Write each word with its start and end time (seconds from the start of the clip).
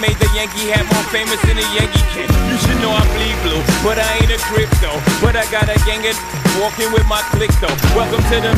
made 0.00 0.16
the 0.16 0.24
Yankee 0.32 0.72
hat 0.72 0.88
more 0.88 1.04
famous 1.12 1.36
than 1.44 1.60
Yankee. 1.76 2.24
You 2.24 2.56
should 2.56 2.80
know 2.80 2.88
blue, 3.44 3.60
but 3.84 4.00
I 4.00 4.16
ain't 4.16 4.32
a 4.32 4.40
crypto. 4.48 4.88
But 5.20 5.36
I 5.36 5.44
gang 5.84 6.00
walking 6.56 6.88
with 6.88 7.04
my 7.04 7.20
click 7.36 7.52
though. 7.60 7.76
Welcome 7.92 8.24
to 8.32 8.40
the 8.40 8.54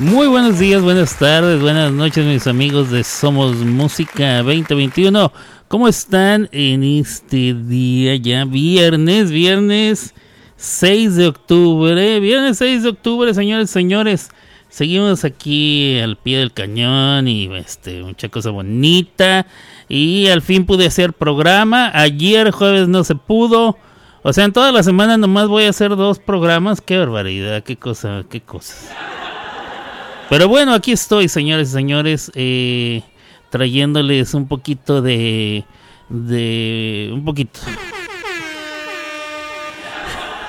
Muy 0.00 0.26
buenos 0.26 0.58
días, 0.58 0.82
buenas 0.82 1.18
tardes, 1.18 1.60
buenas 1.60 1.92
noches 1.92 2.24
mis 2.24 2.46
amigos 2.46 2.90
de 2.90 3.04
Somos 3.04 3.56
Música 3.56 4.38
2021. 4.38 5.30
¿Cómo 5.68 5.86
están 5.86 6.48
en 6.50 6.82
este 6.82 7.52
día 7.52 8.16
ya? 8.16 8.46
Viernes, 8.46 9.30
viernes 9.30 10.14
6 10.56 11.16
de 11.16 11.26
octubre. 11.26 12.20
Viernes 12.20 12.56
6 12.56 12.84
de 12.84 12.88
octubre, 12.88 13.34
señores, 13.34 13.68
señores. 13.68 14.30
Seguimos 14.72 15.24
aquí 15.26 16.00
al 16.00 16.16
pie 16.16 16.38
del 16.38 16.54
cañón 16.54 17.28
y 17.28 17.54
este, 17.56 18.02
mucha 18.02 18.30
cosa 18.30 18.48
bonita. 18.48 19.46
Y 19.86 20.28
al 20.28 20.40
fin 20.40 20.64
pude 20.64 20.86
hacer 20.86 21.12
programa. 21.12 21.90
Ayer 21.92 22.50
jueves 22.52 22.88
no 22.88 23.04
se 23.04 23.14
pudo. 23.14 23.76
O 24.22 24.32
sea, 24.32 24.46
en 24.46 24.54
toda 24.54 24.72
la 24.72 24.82
semana 24.82 25.18
nomás 25.18 25.48
voy 25.48 25.64
a 25.64 25.68
hacer 25.68 25.94
dos 25.94 26.18
programas. 26.18 26.80
Qué 26.80 26.96
barbaridad, 26.96 27.62
qué 27.62 27.76
cosa, 27.76 28.24
qué 28.30 28.40
cosas. 28.40 28.90
Pero 30.30 30.48
bueno, 30.48 30.72
aquí 30.72 30.92
estoy, 30.92 31.28
señores 31.28 31.68
y 31.68 31.72
señores, 31.72 32.32
eh, 32.34 33.02
trayéndoles 33.50 34.32
un 34.32 34.48
poquito 34.48 35.02
de... 35.02 35.66
de... 36.08 37.10
un 37.12 37.26
poquito. 37.26 37.60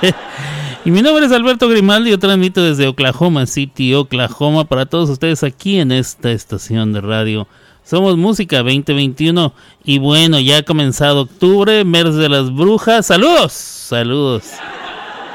y 0.85 0.91
mi 0.91 1.01
nombre 1.01 1.25
es 1.25 1.31
Alberto 1.31 1.69
Grimaldi, 1.69 2.09
yo 2.09 2.19
transmito 2.19 2.61
desde 2.61 2.87
Oklahoma 2.87 3.45
City, 3.45 3.93
Oklahoma, 3.93 4.65
para 4.65 4.85
todos 4.85 5.09
ustedes 5.09 5.43
aquí 5.43 5.79
en 5.79 5.91
esta 5.91 6.31
estación 6.31 6.91
de 6.91 7.01
radio. 7.01 7.47
Somos 7.83 8.17
Música 8.17 8.57
2021 8.57 9.53
y 9.83 9.99
bueno, 9.99 10.39
ya 10.39 10.57
ha 10.57 10.63
comenzado 10.63 11.21
octubre, 11.21 11.85
mes 11.85 12.15
de 12.15 12.27
las 12.29 12.53
brujas. 12.53 13.05
Saludos, 13.05 13.53
saludos. 13.53 14.43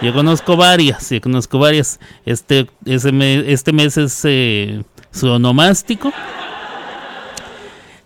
Yo 0.03 0.13
conozco 0.13 0.57
varias, 0.57 1.11
yo 1.11 1.21
conozco 1.21 1.59
varias. 1.59 1.99
Este, 2.27 2.69
este 2.85 3.73
mes 3.73 3.97
es 3.97 4.21
eh, 4.25 4.83
su 5.11 5.29
onomástico. 5.29 6.13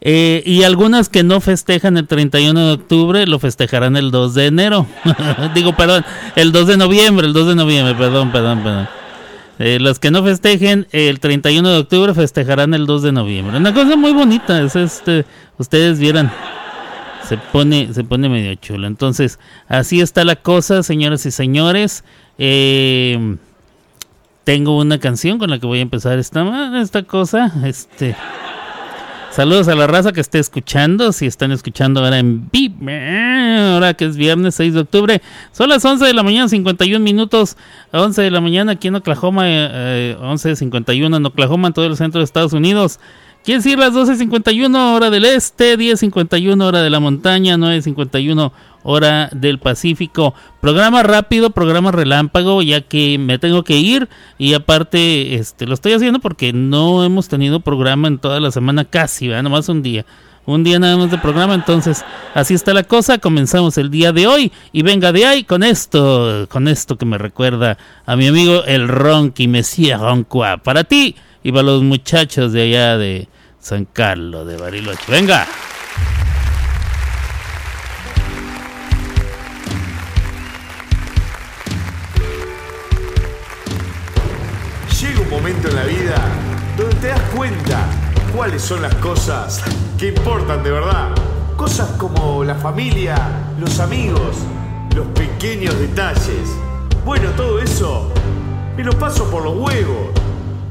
Eh, 0.05 0.43
y 0.45 0.65
algunas 0.65 1.09
que 1.09 1.23
no 1.23 1.41
festejan 1.41 1.97
el 1.97 2.09
31 2.09 2.67
de 2.67 2.73
octubre 2.73 3.25
lo 3.25 3.39
festejarán 3.39 3.97
el 3.97 4.11
2 4.11 4.35
de 4.35 4.47
enero. 4.47 4.87
Digo, 5.55 5.77
perdón, 5.77 6.05
el 6.35 6.51
2 6.51 6.67
de 6.67 6.77
noviembre, 6.77 7.27
el 7.29 7.33
2 7.33 7.49
de 7.49 7.55
noviembre, 7.55 7.95
perdón, 7.95 8.33
perdón, 8.33 8.63
perdón. 8.65 8.89
Eh, 9.61 9.79
los 9.79 10.01
que 10.01 10.11
no 10.11 10.25
festejen 10.25 10.89
el 10.91 11.21
31 11.21 11.69
de 11.69 11.79
octubre 11.79 12.15
festejarán 12.15 12.75
el 12.75 12.85
2 12.85 13.03
de 13.03 13.13
noviembre. 13.13 13.57
Una 13.57 13.73
cosa 13.73 13.95
muy 13.95 14.11
bonita, 14.13 14.61
es 14.61 14.75
este, 14.75 15.25
ustedes 15.59 16.01
vieran. 16.01 16.33
Se 17.29 17.39
pone, 17.39 17.95
se 17.95 18.03
pone 18.03 18.29
medio 18.29 18.53
chulo. 18.57 18.89
Entonces, 18.89 19.39
así 19.69 20.01
está 20.01 20.25
la 20.25 20.35
cosa, 20.35 20.83
señoras 20.83 21.25
y 21.27 21.31
señores. 21.31 22.03
Eh, 22.39 23.37
tengo 24.43 24.77
una 24.77 24.99
canción 24.99 25.39
con 25.39 25.51
la 25.51 25.61
que 25.61 25.67
voy 25.67 25.79
a 25.79 25.83
empezar 25.83 26.19
esta, 26.19 26.81
esta 26.83 27.05
cosa. 27.05 27.53
Este. 27.65 28.17
Saludos 29.33 29.67
a 29.69 29.75
la 29.75 29.87
raza 29.87 30.13
que 30.13 30.21
esté 30.21 30.39
escuchando. 30.39 31.11
Si 31.11 31.25
están 31.25 31.53
escuchando 31.53 32.05
ahora 32.05 32.19
en 32.19 32.51
vivo, 32.51 32.77
ahora 32.83 33.95
que 33.95 34.05
es 34.05 34.15
viernes 34.15 34.57
6 34.57 34.75
de 34.75 34.81
octubre, 34.81 35.23
son 35.53 35.71
las 35.71 35.83
11 35.83 36.05
de 36.05 36.13
la 36.13 36.23
mañana, 36.23 36.51
51 36.51 37.03
minutos. 37.03 37.57
11 37.93 38.21
de 38.21 38.31
la 38.31 38.43
mañana 38.43 38.73
aquí 38.73 38.89
en 38.89 38.97
Oklahoma, 38.97 39.45
eh, 39.47 40.19
11.51 40.21 41.17
en 41.17 41.25
Oklahoma, 41.25 41.69
en 41.69 41.73
todo 41.73 41.87
el 41.87 41.97
centro 41.97 42.19
de 42.19 42.27
Estados 42.27 42.53
Unidos. 42.53 43.01
Quiere 43.45 43.59
decir 43.59 43.77
las 43.77 43.93
12.51 43.93 44.95
hora 44.95 45.11
del 45.11 45.25
este, 45.25 45.77
10.51 45.77 46.63
hora 46.63 46.81
de 46.81 46.91
la 46.91 47.01
montaña, 47.01 47.57
9.51 47.57 48.53
hora 48.85 49.31
del 49.33 49.59
Pacífico. 49.59 50.33
Programa 50.61 51.03
rápido, 51.03 51.51
programa 51.51 51.91
relámpago, 51.91 52.63
ya 52.63 52.83
que 52.83 53.19
me 53.19 53.41
tengo 53.41 53.65
que 53.65 53.79
ir 53.79 54.09
y 54.39 54.55
aparte 54.55 55.35
este 55.35 55.67
lo 55.67 55.75
estoy 55.75 55.93
haciendo 55.93 56.21
porque 56.21 56.53
no 56.53 57.05
hemos 57.05 57.27
tenido 57.27 57.59
programa 57.59 58.07
en 58.07 58.19
toda 58.19 58.39
la 58.39 58.53
semana 58.53 58.85
casi, 58.85 59.27
¿verdad? 59.27 59.43
nomás 59.43 59.69
un 59.69 59.83
día. 59.83 60.07
Un 60.45 60.63
día 60.63 60.79
nada 60.79 60.97
más 60.97 61.11
de 61.11 61.19
programa, 61.19 61.55
entonces 61.55 62.05
así 62.35 62.55
está 62.55 62.73
la 62.75 62.85
cosa. 62.85 63.19
Comenzamos 63.19 63.77
el 63.77 63.91
día 63.91 64.13
de 64.13 64.29
hoy 64.29 64.53
y 64.73 64.83
venga 64.83 65.11
de 65.11 65.27
ahí 65.27 65.43
con 65.43 65.65
esto, 65.65 66.47
con 66.49 66.69
esto 66.69 66.97
que 66.97 67.07
me 67.07 67.19
recuerda 67.19 67.77
a 68.07 68.15
mi 68.15 68.29
amigo 68.29 68.63
el 68.67 68.87
Ronqui 68.87 69.49
Mesía 69.49 69.99
Ronqua. 69.99 70.59
Para 70.59 70.85
ti 70.85 71.17
y 71.43 71.53
para 71.53 71.65
los 71.65 71.83
muchachos 71.83 72.53
de 72.53 72.63
allá 72.63 72.99
de 72.99 73.29
San 73.59 73.85
Carlos 73.85 74.47
de 74.47 74.57
Bariloche. 74.57 75.05
Venga. 75.09 75.47
Llega 85.01 85.21
un 85.21 85.31
momento 85.31 85.69
en 85.69 85.75
la 85.75 85.85
vida 85.85 86.15
donde 86.77 86.95
te 86.97 87.09
das 87.09 87.23
cuenta 87.35 87.87
cuáles 88.35 88.63
son 88.63 88.83
las 88.83 88.95
cosas 88.97 89.63
que 89.99 90.09
importan 90.09 90.63
de 90.63 90.71
verdad. 90.71 91.11
Cosas 91.57 91.91
como 91.99 92.45
la 92.45 92.55
familia, 92.55 93.17
los 93.59 93.79
amigos, 93.81 94.37
los 94.95 95.07
pequeños 95.09 95.79
detalles. 95.79 96.57
Bueno, 97.05 97.31
todo 97.31 97.61
eso 97.61 98.13
me 98.77 98.85
lo 98.85 98.93
paso 98.93 99.29
por 99.31 99.45
los 99.45 99.55
huevos. 99.57 100.09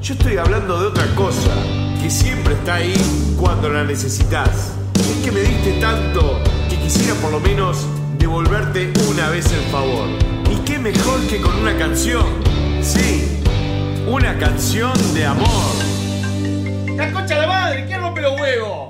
Yo 0.01 0.15
estoy 0.15 0.35
hablando 0.35 0.79
de 0.79 0.87
otra 0.87 1.05
cosa, 1.13 1.53
que 2.01 2.09
siempre 2.09 2.55
está 2.55 2.75
ahí 2.75 2.95
cuando 3.39 3.69
la 3.69 3.83
necesitas. 3.83 4.73
Es 4.95 5.23
que 5.23 5.31
me 5.31 5.41
diste 5.41 5.79
tanto 5.79 6.41
que 6.67 6.75
quisiera 6.77 7.13
por 7.21 7.31
lo 7.31 7.39
menos 7.39 7.85
devolverte 8.17 8.91
una 9.07 9.29
vez 9.29 9.45
el 9.51 9.61
favor. 9.71 10.07
¿Y 10.49 10.55
qué 10.65 10.79
mejor 10.79 11.21
que 11.27 11.39
con 11.39 11.55
una 11.55 11.77
canción? 11.77 12.25
Sí, 12.81 13.43
una 14.07 14.35
canción 14.39 14.91
de 15.13 15.23
amor. 15.23 15.75
¡La 16.97 17.11
concha 17.11 17.35
de 17.35 17.41
la 17.41 17.47
madre! 17.47 17.85
¿Quién 17.85 18.01
rompe 18.01 18.21
los 18.21 18.41
huevos? 18.41 18.89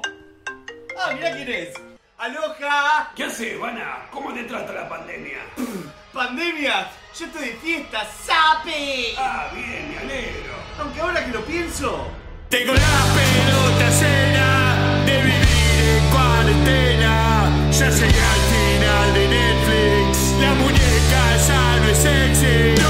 Ah, 0.98 1.12
mira 1.14 1.34
quién 1.34 1.50
es. 1.50 1.74
¡Aloja! 2.20 3.12
¿Qué 3.18 3.26
haces, 3.26 3.56
Ivana? 3.56 4.08
¿Cómo 4.12 4.34
te 4.34 4.46
trata 4.46 4.72
la 4.72 4.88
pandemia? 4.88 5.40
¡Pandemia! 6.14 6.90
Yo 7.20 7.26
estoy 7.26 7.50
de 7.50 7.56
fiesta, 7.56 8.08
¡sape! 8.26 9.14
Ah, 9.18 9.50
bien, 9.54 9.90
me 9.90 9.98
alegro. 9.98 10.61
Aunque 10.81 11.00
ahora 11.00 11.24
que 11.24 11.31
lo 11.31 11.46
pienso. 11.46 12.08
Tengo 12.50 12.74
la 12.74 12.80
pelota 13.14 13.90
llena 14.00 15.03
de 15.06 15.22
vivir 15.22 15.97
en 15.97 16.09
cuarentena. 16.09 17.72
Ya 17.72 17.90
llegué 17.90 18.22
al 18.34 18.42
final 18.52 19.14
de 19.14 19.28
Netflix. 19.28 20.34
La 20.41 20.53
muñeca 20.56 21.38
ya 21.47 21.78
no 21.78 21.88
es 21.88 21.97
sexy. 21.97 22.81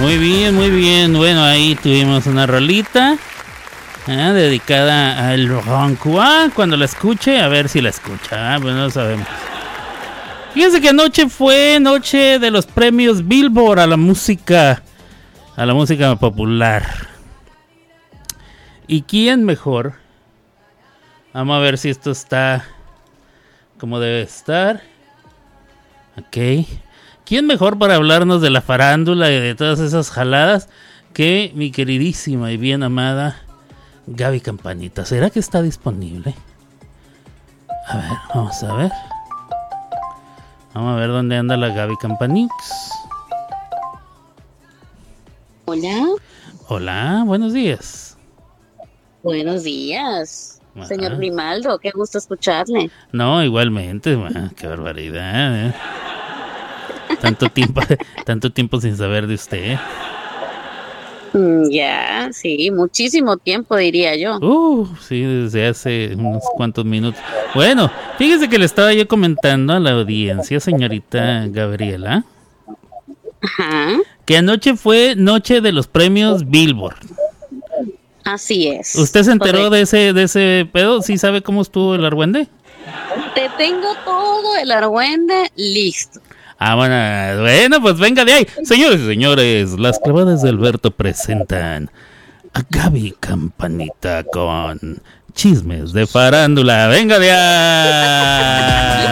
Muy 0.00 0.16
bien, 0.16 0.54
muy 0.54 0.70
bien. 0.70 1.12
Bueno, 1.12 1.42
ahí 1.42 1.74
tuvimos 1.74 2.26
una 2.26 2.46
rolita 2.46 3.18
¿eh? 4.06 4.32
dedicada 4.32 5.28
al 5.28 5.48
Roncois. 5.48 6.52
Cuando 6.54 6.76
la 6.76 6.84
escuche, 6.84 7.40
a 7.40 7.48
ver 7.48 7.68
si 7.68 7.80
la 7.80 7.88
escucha. 7.88 8.54
Ah, 8.54 8.58
pues 8.60 8.74
no 8.74 8.88
sabemos. 8.90 9.26
Fíjense 10.54 10.80
que 10.80 10.90
anoche 10.90 11.28
fue 11.28 11.78
noche 11.80 12.38
de 12.38 12.50
los 12.50 12.66
premios 12.66 13.26
Billboard 13.26 13.80
a 13.80 13.86
la 13.88 13.96
música, 13.96 14.82
a 15.56 15.66
la 15.66 15.74
música 15.74 16.14
popular. 16.14 17.08
¿Y 18.86 19.02
quién 19.02 19.44
mejor? 19.44 19.94
Vamos 21.34 21.56
a 21.56 21.60
ver 21.60 21.76
si 21.76 21.90
esto 21.90 22.12
está 22.12 22.64
como 23.78 23.98
debe 23.98 24.22
estar. 24.22 24.80
Ok. 26.16 26.66
¿Quién 27.28 27.46
mejor 27.46 27.78
para 27.78 27.96
hablarnos 27.96 28.40
de 28.40 28.48
la 28.48 28.62
farándula 28.62 29.30
y 29.30 29.38
de 29.38 29.54
todas 29.54 29.80
esas 29.80 30.10
jaladas 30.10 30.70
que 31.12 31.52
mi 31.54 31.70
queridísima 31.70 32.50
y 32.52 32.56
bien 32.56 32.82
amada 32.82 33.42
Gaby 34.06 34.40
Campanita? 34.40 35.04
¿Será 35.04 35.28
que 35.28 35.38
está 35.38 35.60
disponible? 35.60 36.34
A 37.86 37.98
ver, 37.98 38.18
vamos 38.34 38.62
a 38.62 38.74
ver. 38.76 38.92
Vamos 40.72 40.96
a 40.96 40.96
ver 40.96 41.10
dónde 41.10 41.36
anda 41.36 41.58
la 41.58 41.68
Gaby 41.68 41.98
Campanix. 41.98 42.50
Hola. 45.66 46.06
Hola, 46.68 47.24
buenos 47.26 47.52
días. 47.52 48.16
Buenos 49.22 49.64
días. 49.64 50.62
Señor 50.86 51.18
Grimaldo, 51.18 51.78
qué 51.78 51.90
gusto 51.90 52.16
escucharle. 52.16 52.90
No, 53.12 53.44
igualmente, 53.44 54.18
qué 54.56 54.66
barbaridad. 54.66 55.66
¿eh? 55.66 55.74
Tanto 57.20 57.48
tiempo, 57.48 57.80
tanto 58.24 58.50
tiempo 58.50 58.80
sin 58.80 58.96
saber 58.96 59.26
de 59.26 59.34
usted. 59.34 59.78
Mm, 61.32 61.70
ya, 61.70 62.30
sí, 62.32 62.70
muchísimo 62.70 63.36
tiempo 63.36 63.76
diría 63.76 64.16
yo. 64.16 64.38
Uh, 64.38 64.88
sí, 65.00 65.22
desde 65.22 65.66
hace 65.66 66.14
unos 66.16 66.42
cuantos 66.56 66.84
minutos. 66.84 67.20
Bueno, 67.54 67.90
fíjese 68.16 68.48
que 68.48 68.58
le 68.58 68.64
estaba 68.64 68.92
yo 68.92 69.06
comentando 69.06 69.72
a 69.72 69.80
la 69.80 69.92
audiencia, 69.92 70.60
señorita 70.60 71.46
Gabriela, 71.48 72.24
Ajá. 73.42 73.98
que 74.24 74.36
anoche 74.36 74.76
fue 74.76 75.14
noche 75.16 75.60
de 75.60 75.72
los 75.72 75.86
premios 75.86 76.48
Billboard. 76.48 76.96
Así 78.24 78.68
es. 78.68 78.94
¿Usted 78.94 79.22
se 79.22 79.32
enteró 79.32 79.70
de 79.70 79.82
ese, 79.82 80.12
de 80.12 80.24
ese 80.24 80.68
pedo? 80.70 81.00
¿Sí 81.00 81.16
sabe 81.16 81.42
cómo 81.42 81.62
estuvo 81.62 81.94
el 81.94 82.04
argüende? 82.04 82.46
Te 83.34 83.48
tengo 83.56 83.88
todo 84.04 84.56
el 84.56 84.70
argüende 84.70 85.50
listo. 85.56 86.20
Ah, 86.58 86.74
bueno, 86.74 87.40
bueno, 87.42 87.80
pues 87.80 87.98
venga 87.98 88.24
de 88.24 88.32
ahí. 88.32 88.46
Señores 88.64 89.00
y 89.00 89.06
señores, 89.06 89.78
las 89.78 89.98
clavadas 90.00 90.42
de 90.42 90.48
Alberto 90.48 90.90
presentan 90.90 91.88
a 92.52 92.62
Gaby 92.68 93.14
Campanita 93.20 94.24
con 94.24 95.00
chismes 95.34 95.92
de 95.92 96.06
farándula. 96.08 96.88
Venga 96.88 97.18
de 97.20 97.30
ahí. 97.30 99.06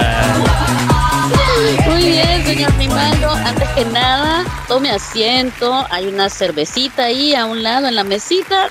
Muy 1.88 2.04
bien, 2.04 2.44
señor 2.44 2.72
Rimaldo. 2.78 3.30
Antes 3.30 3.68
que 3.70 3.84
nada, 3.86 4.44
tome 4.66 4.90
asiento. 4.90 5.86
Hay 5.90 6.06
una 6.08 6.28
cervecita 6.28 7.04
ahí 7.04 7.34
a 7.36 7.46
un 7.46 7.62
lado 7.62 7.86
en 7.86 7.94
la 7.94 8.02
mesita 8.02 8.70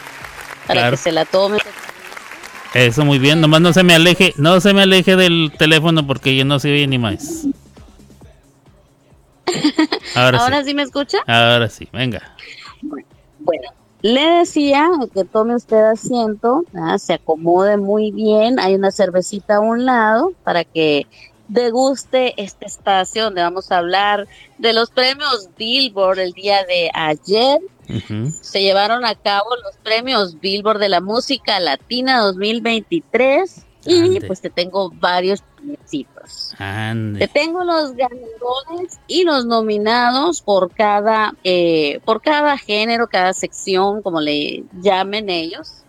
para 0.67 0.81
Claro. 0.81 0.91
que 0.91 0.97
se 0.97 1.11
la 1.13 1.23
tome. 1.23 1.59
Eso 2.73 3.05
muy 3.05 3.19
bien, 3.19 3.39
nomás 3.39 3.61
no 3.61 3.71
se 3.71 3.83
me 3.83 3.95
aleje, 3.95 4.33
no 4.35 4.59
se 4.59 4.73
me 4.73 4.81
aleje 4.81 5.15
del 5.15 5.53
teléfono 5.57 6.05
porque 6.05 6.35
yo 6.35 6.43
no 6.43 6.59
se 6.59 6.73
oye 6.73 6.85
ni 6.87 6.97
más. 6.97 7.45
Ahora, 10.15 10.39
¿Ahora 10.39 10.59
sí, 10.61 10.69
sí 10.69 10.75
me 10.75 10.83
escucha? 10.83 11.19
ahora 11.27 11.69
sí, 11.69 11.87
venga. 11.91 12.35
Bueno, 13.39 13.69
le 14.01 14.21
decía 14.21 14.89
que 15.13 15.23
tome 15.23 15.55
usted 15.55 15.83
asiento, 15.83 16.63
¿ah? 16.75 16.97
se 16.97 17.13
acomode 17.13 17.77
muy 17.77 18.11
bien, 18.11 18.59
hay 18.59 18.75
una 18.75 18.91
cervecita 18.91 19.55
a 19.55 19.59
un 19.59 19.85
lado 19.85 20.33
para 20.43 20.63
que 20.63 21.07
deguste 21.47 22.33
este 22.41 22.65
espacio 22.65 23.25
donde 23.25 23.41
vamos 23.41 23.71
a 23.71 23.77
hablar 23.77 24.27
de 24.57 24.73
los 24.73 24.89
premios 24.89 25.49
Billboard 25.57 26.19
el 26.19 26.33
día 26.33 26.63
de 26.65 26.89
ayer. 26.93 27.59
Se 28.41 28.61
llevaron 28.61 29.05
a 29.05 29.13
cabo 29.13 29.47
los 29.63 29.75
premios 29.83 30.39
Billboard 30.39 30.79
de 30.79 30.89
la 30.89 31.01
música 31.01 31.59
latina 31.59 32.19
2023 32.19 33.64
y 33.85 34.19
pues 34.21 34.41
te 34.41 34.49
tengo 34.49 34.91
varios 34.91 35.41
principios. 35.57 36.53
Te 36.57 37.27
tengo 37.27 37.63
los 37.63 37.93
ganadores 37.93 38.99
y 39.07 39.23
los 39.23 39.45
nominados 39.45 40.41
por 40.41 40.73
cada, 40.73 41.35
eh, 41.43 41.99
por 42.05 42.21
cada 42.21 42.57
género, 42.57 43.07
cada 43.07 43.33
sección, 43.33 44.01
como 44.01 44.21
le 44.21 44.63
llamen 44.81 45.29
ellos. 45.29 45.83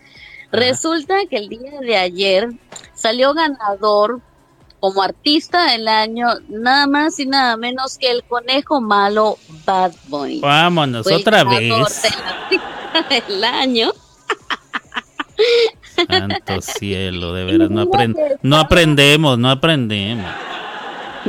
Resulta 0.53 1.26
que 1.29 1.37
el 1.37 1.49
día 1.49 1.81
de 1.81 1.97
ayer 1.97 2.49
salió 2.95 3.35
ganador 3.35 4.21
como 4.81 5.03
artista 5.03 5.73
del 5.73 5.88
año, 5.88 6.29
nada 6.49 6.87
más 6.87 7.19
y 7.19 7.26
nada 7.26 7.57
menos 7.57 7.99
que 7.99 8.11
el 8.11 8.23
conejo 8.25 8.81
malo 8.81 9.38
Bad 9.65 9.93
Bunny. 10.09 10.41
Vámonos 10.41 11.03
Fue 11.03 11.15
el 11.15 11.21
otra 11.21 11.45
ganador 11.45 11.88
vez. 11.88 12.03
del 12.03 12.12
artista 12.12 13.07
del 13.26 13.45
año. 13.45 13.93
Santo 16.09 16.61
cielo, 16.62 17.33
de 17.33 17.45
veras, 17.45 17.71
no, 17.71 17.83
aprend- 17.85 18.38
no 18.43 18.57
aprendemos, 18.59 19.38
no 19.38 19.50
aprendemos. 19.50 20.26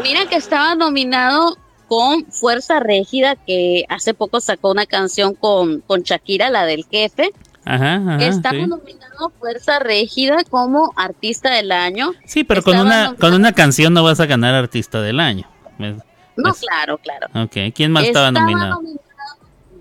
Mira 0.04 0.26
que 0.28 0.36
estaba 0.36 0.76
nominado 0.76 1.58
con 1.88 2.26
Fuerza 2.26 2.80
Régida, 2.80 3.36
que 3.36 3.86
hace 3.90 4.14
poco 4.14 4.40
sacó 4.42 4.72
una 4.72 4.86
canción 4.86 5.34
con, 5.34 5.80
con 5.82 6.02
Shakira, 6.04 6.50
la 6.50 6.66
del 6.66 6.86
jefe. 6.92 7.32
Ajá, 7.66 7.96
ajá. 7.96 8.18
estaba 8.26 8.56
sí. 8.56 8.68
nominado 8.68 9.32
Fuerza 9.40 9.80
Régida 9.80 10.44
como 10.50 10.94
artista 10.96 11.50
del 11.50 11.72
año. 11.72 12.12
Sí, 12.26 12.44
pero 12.44 12.62
con 12.62 12.78
una, 12.78 13.06
nominado- 13.06 13.16
con 13.18 13.34
una 13.34 13.54
canción 13.54 13.94
no 13.94 14.04
vas 14.04 14.20
a 14.20 14.26
ganar 14.26 14.54
artista 14.54 15.02
del 15.02 15.20
año. 15.20 15.48
No, 15.80 16.54
claro, 16.54 16.98
claro. 17.00 17.28
Ok, 17.46 17.74
¿quién 17.74 17.92
más 17.92 18.04
estaba 18.06 18.32
nominado? 18.32 18.80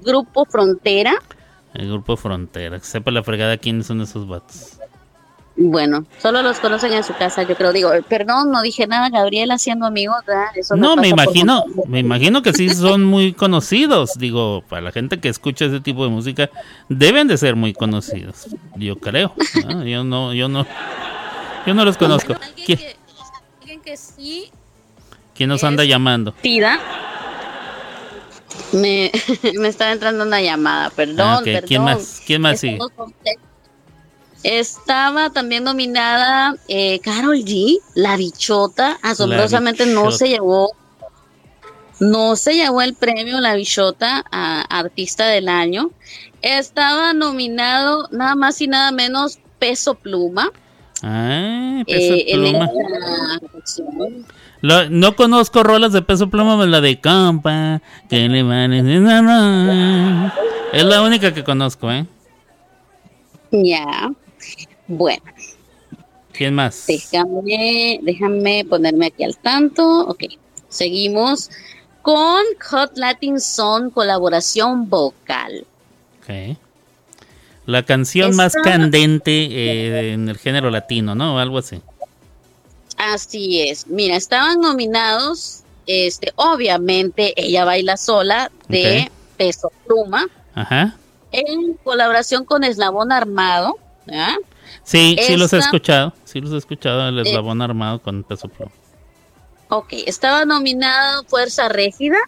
Grupo 0.02 0.44
Frontera. 0.46 1.14
El 1.74 1.88
grupo 1.88 2.16
Frontera. 2.16 2.78
Que 2.78 2.84
sepa 2.86 3.10
la 3.10 3.22
fregada 3.22 3.56
quiénes 3.58 3.86
son 3.86 4.00
esos 4.00 4.26
vatos. 4.26 4.75
Bueno, 5.58 6.04
solo 6.20 6.42
los 6.42 6.60
conocen 6.60 6.92
en 6.92 7.02
su 7.02 7.14
casa, 7.14 7.42
yo 7.44 7.56
creo. 7.56 7.72
Digo, 7.72 7.90
perdón, 8.08 8.50
no 8.50 8.60
dije 8.60 8.86
nada, 8.86 9.08
Gabriela 9.08 9.56
siendo 9.56 9.86
amigos, 9.86 10.18
¿verdad? 10.26 10.48
Eso 10.54 10.76
No, 10.76 10.96
me 10.96 11.08
imagino, 11.08 11.64
me 11.86 12.00
imagino 12.00 12.42
que 12.42 12.52
sí 12.52 12.68
son 12.74 13.04
muy 13.04 13.32
conocidos. 13.32 14.12
Digo, 14.18 14.62
para 14.68 14.82
la 14.82 14.92
gente 14.92 15.18
que 15.18 15.28
escucha 15.30 15.64
ese 15.64 15.80
tipo 15.80 16.04
de 16.04 16.10
música, 16.10 16.50
deben 16.90 17.26
de 17.26 17.38
ser 17.38 17.56
muy 17.56 17.72
conocidos. 17.72 18.48
Yo 18.76 18.96
creo. 18.96 19.32
¿no? 19.66 19.84
Yo 19.84 20.04
no, 20.04 20.34
yo 20.34 20.48
no, 20.48 20.66
yo 21.66 21.72
no 21.74 21.84
los 21.86 21.96
conozco. 21.96 22.34
Alguien 22.34 22.66
¿Quién, 22.66 22.78
que, 22.78 22.96
alguien 23.60 23.80
que 23.80 23.96
sí 23.96 24.50
quién 25.34 25.48
nos 25.48 25.64
anda 25.64 25.84
llamando? 25.84 26.32
Tida. 26.32 26.78
Me, 28.72 29.10
me 29.58 29.68
estaba 29.68 29.92
entrando 29.92 30.24
una 30.24 30.40
llamada, 30.42 30.90
perdón, 30.90 31.20
Ah, 31.20 31.38
ok, 31.38 31.44
perdón. 31.44 31.64
¿quién 31.66 31.82
más? 31.82 32.22
¿Quién 32.26 32.42
más 32.42 32.60
sigue? 32.60 32.78
Estaba 34.46 35.30
también 35.30 35.64
nominada 35.64 36.54
eh, 36.68 37.00
Carol 37.00 37.38
G, 37.38 37.80
la 37.96 38.16
bichota. 38.16 38.96
Asombrosamente 39.02 39.86
no 39.86 40.02
bichota. 40.02 40.18
se 40.18 40.28
llevó, 40.28 40.70
no 41.98 42.36
se 42.36 42.54
llevó 42.54 42.80
el 42.80 42.94
premio 42.94 43.40
la 43.40 43.56
bichota 43.56 44.24
a 44.30 44.60
artista 44.60 45.26
del 45.26 45.48
año. 45.48 45.90
Estaba 46.42 47.12
nominado 47.12 48.08
nada 48.12 48.36
más 48.36 48.60
y 48.60 48.68
nada 48.68 48.92
menos 48.92 49.40
Peso 49.58 49.96
Pluma. 49.96 50.52
Ay, 51.02 51.82
peso 51.84 52.14
eh, 52.14 52.34
pluma. 54.62 54.88
no 54.90 55.16
conozco 55.16 55.64
rolas 55.64 55.92
de 55.92 56.02
peso 56.02 56.30
pluma, 56.30 56.56
pero 56.56 56.70
la 56.70 56.80
de 56.80 57.00
compa, 57.00 57.82
que 58.08 58.28
le 58.28 58.44
van 58.44 58.72
a 58.72 58.82
decir, 58.82 59.00
no, 59.00 59.22
no. 59.22 60.32
Es 60.72 60.84
la 60.84 61.02
única 61.02 61.34
que 61.34 61.42
conozco, 61.42 61.90
¿eh? 61.90 62.06
Ya. 63.50 64.12
Bueno, 64.88 65.22
¿Quién 66.32 66.54
más? 66.54 66.84
déjame, 66.86 67.98
déjame 68.02 68.64
ponerme 68.64 69.06
aquí 69.06 69.24
al 69.24 69.36
tanto. 69.36 70.06
Ok, 70.06 70.24
seguimos 70.68 71.50
con 72.02 72.42
Hot 72.70 72.96
Latin 72.96 73.40
Song 73.40 73.90
colaboración 73.90 74.88
vocal. 74.88 75.66
Ok. 76.20 76.56
La 77.66 77.82
canción 77.82 78.36
más 78.36 78.54
candente 78.54 79.32
eh, 79.32 80.12
en 80.12 80.28
el 80.28 80.38
género 80.38 80.70
latino, 80.70 81.14
¿no? 81.16 81.34
O 81.34 81.38
algo 81.38 81.58
así. 81.58 81.80
Así 82.96 83.62
es. 83.62 83.88
Mira, 83.88 84.16
estaban 84.16 84.60
nominados, 84.60 85.62
este, 85.86 86.32
obviamente, 86.36 87.32
ella 87.36 87.64
baila 87.64 87.96
sola 87.96 88.52
de. 88.68 89.10
Peso 89.36 89.70
Pluma 89.86 90.26
Ajá. 90.54 90.96
en 91.32 91.74
colaboración 91.84 92.44
con 92.44 92.64
Eslabón 92.64 93.12
Armado. 93.12 93.76
¿ya? 94.06 94.36
Sí, 94.82 95.16
sí 95.20 95.36
los 95.36 95.52
he 95.52 95.58
escuchado. 95.58 96.12
Sí 96.24 96.40
los 96.40 96.52
he 96.52 96.56
escuchado, 96.58 97.08
el 97.08 97.18
Eh. 97.18 97.22
eslabón 97.22 97.60
armado 97.62 98.00
con 98.00 98.22
peso 98.24 98.48
pluma. 98.48 98.72
Ok, 99.68 99.92
estaba 100.06 100.44
nominado 100.44 101.24
Fuerza 101.24 101.68
Régida. 101.68 102.18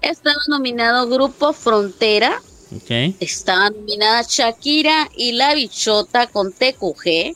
Estaba 0.00 0.36
nominado 0.48 1.08
Grupo 1.08 1.52
Frontera. 1.52 2.40
Ok. 2.74 3.14
Estaba 3.20 3.70
nominada 3.70 4.22
Shakira 4.28 5.08
y 5.16 5.32
La 5.32 5.54
Bichota 5.54 6.26
con 6.26 6.52
TQG. 6.52 7.34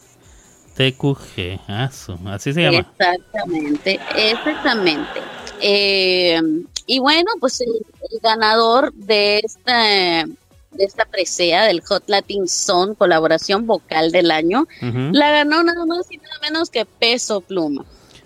TQG, 0.77 1.61
ah, 1.69 1.91
su- 1.91 2.19
así 2.29 2.53
se 2.53 2.63
llama. 2.63 2.79
Exactamente, 2.79 4.01
exactamente. 4.17 5.21
Eh, 5.61 6.41
y 6.87 6.99
bueno, 6.99 7.31
pues 7.41 7.61
el, 7.61 7.69
el 8.11 8.19
ganador 8.23 8.93
de 8.95 9.41
esta, 9.45 10.25
de 10.73 10.85
esta 10.85 11.05
presea 11.05 11.65
del 11.65 11.81
Hot 11.83 12.05
Latin 12.07 12.49
Son, 12.49 12.95
colaboración 12.95 13.67
vocal 13.67 14.11
del 14.13 14.31
año, 14.31 14.67
la 14.81 15.31
ganó 15.31 15.63
nada 15.63 15.85
más 15.87 16.11
y 16.11 16.17
nada 16.17 16.35
menos 16.43 16.71
que 16.71 16.85
Peso 16.85 17.41
Pluma. 17.41 17.85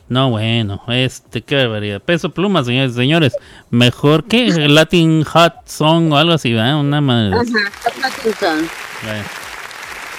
No, 0.09 0.31
bueno, 0.31 0.81
este, 0.89 1.43
qué 1.43 1.57
barbaridad. 1.57 2.01
Peso 2.01 2.31
pluma, 2.31 2.63
señores, 2.63 2.95
señores. 2.95 3.33
Mejor 3.71 4.25
que 4.25 4.47
Latin 4.69 5.25
Hot 5.25 5.67
Song 5.67 6.13
o 6.13 6.17
algo 6.17 6.35
así, 6.35 6.53
¿verdad? 6.53 6.79
Una 6.79 7.01
madre. 7.01 7.35
Ajá, 7.35 7.73
Hot 7.83 7.97
Latin 8.01 8.33
Son. 8.39 8.71
Bueno. 9.03 9.25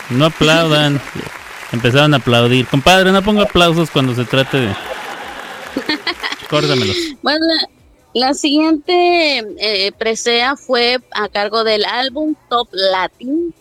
No 0.10 0.26
aplaudan. 0.26 1.02
Empezaron 1.72 2.14
a 2.14 2.18
aplaudir. 2.18 2.66
Compadre, 2.68 3.12
no 3.12 3.22
ponga 3.22 3.44
aplausos 3.44 3.90
cuando 3.90 4.16
se 4.16 4.26
trate 4.26 4.58
de. 4.58 4.76
Córdamelos. 6.50 6.96
Bueno, 7.22 7.46
la, 8.20 8.34
siguiente 8.34 9.38
eh, 9.38 9.92
presea 9.92 10.56
fue 10.56 11.00
a 11.12 11.30
cargo 11.30 11.64
del 11.64 11.86
álbum 11.86 12.36
Top 12.50 12.70
Latin. 12.72 13.54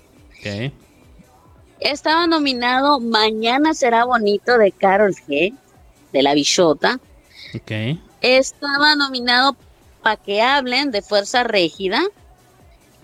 Estaba 1.80 2.26
nominado 2.26 3.00
Mañana 3.00 3.75
será 3.75 4.04
bonito 4.04 4.58
de 4.58 4.72
Carol 4.72 5.14
G, 5.14 5.54
de 6.12 6.22
La 6.22 6.34
Bichota. 6.34 7.00
Estaba 8.20 8.94
nominado 8.96 9.56
Pa' 10.02 10.16
que 10.16 10.40
hablen 10.40 10.92
de 10.92 11.02
Fuerza 11.02 11.42
Régida. 11.42 12.00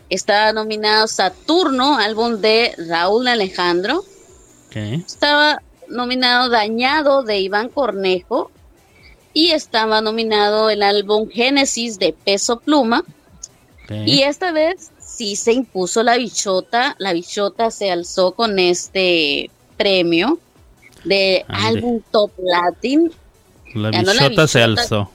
Estaba 0.08 0.52
nominado 0.52 1.08
Saturno, 1.08 1.98
álbum 1.98 2.40
de 2.40 2.74
Raúl 2.88 3.26
Alejandro. 3.26 4.04
Estaba 4.72 5.60
nominado 5.88 6.48
Dañado 6.48 7.24
de 7.24 7.40
Iván 7.40 7.68
Cornejo. 7.70 8.52
Y 9.34 9.50
estaba 9.50 10.00
nominado 10.00 10.70
el 10.70 10.82
álbum 10.82 11.28
Génesis 11.28 11.98
de 11.98 12.12
Peso 12.12 12.58
Pluma. 12.60 13.04
Y 14.06 14.22
esta 14.22 14.52
vez 14.52 14.90
sí 14.98 15.36
se 15.36 15.52
impuso 15.52 16.02
la 16.02 16.16
bichota. 16.16 16.94
La 16.98 17.12
bichota 17.12 17.70
se 17.70 17.90
alzó 17.90 18.32
con 18.32 18.58
este 18.58 19.50
premio 19.76 20.38
de 21.04 21.44
Ande. 21.48 21.78
álbum 21.78 22.00
Top 22.10 22.30
Latin. 22.38 23.10
La 23.74 23.90
bichota 23.90 24.46
se 24.46 24.62
alzó. 24.62 25.10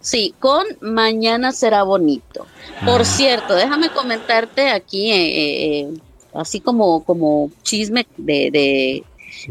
Sí, 0.00 0.34
con 0.38 0.64
Mañana 0.80 1.52
será 1.52 1.82
bonito. 1.82 2.46
Por 2.86 3.02
Ah. 3.02 3.04
cierto, 3.04 3.54
déjame 3.54 3.90
comentarte 3.90 4.70
aquí, 4.70 5.12
eh, 5.12 5.80
eh, 5.80 5.88
así 6.32 6.60
como, 6.60 7.04
como 7.04 7.50
chisme 7.62 8.06
de, 8.16 9.04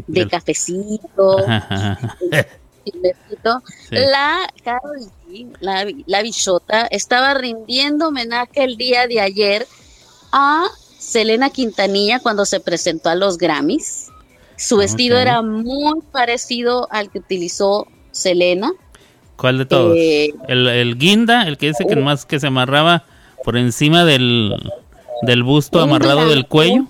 de, 0.08 0.28
cafecito, 0.28 1.38
Ajá, 1.38 1.66
ajá, 1.70 1.92
ajá. 1.92 2.16
Chismecito. 2.84 3.62
Sí. 3.88 3.96
La 3.96 4.52
Karol 4.64 5.00
G, 5.28 5.46
la, 5.60 5.86
la 6.06 6.22
bichota, 6.22 6.86
estaba 6.86 7.34
rindiendo 7.34 8.08
homenaje 8.08 8.64
el 8.64 8.76
día 8.76 9.06
de 9.06 9.20
ayer 9.20 9.66
a 10.32 10.66
Selena 10.98 11.50
Quintanilla 11.50 12.20
cuando 12.20 12.44
se 12.44 12.60
presentó 12.60 13.08
a 13.10 13.14
los 13.14 13.38
Grammys. 13.38 14.08
Su 14.56 14.76
vestido 14.76 15.16
Ok. 15.16 15.22
era 15.22 15.42
muy 15.42 16.00
parecido 16.12 16.86
al 16.90 17.10
que 17.10 17.18
utilizó 17.18 17.86
Selena. 18.10 18.72
¿Cuál 19.36 19.58
de 19.58 19.64
todos? 19.66 19.96
Eh, 19.96 20.34
el, 20.48 20.68
el 20.68 20.98
guinda, 20.98 21.48
el 21.48 21.56
que 21.56 21.68
dice 21.68 21.86
que 21.86 21.96
más 21.96 22.26
que 22.26 22.38
se 22.38 22.48
amarraba 22.48 23.04
por 23.42 23.56
encima 23.56 24.04
del, 24.04 24.54
del 25.22 25.42
busto 25.42 25.80
amarrado 25.80 26.28
del 26.28 26.46
cuello. 26.46 26.84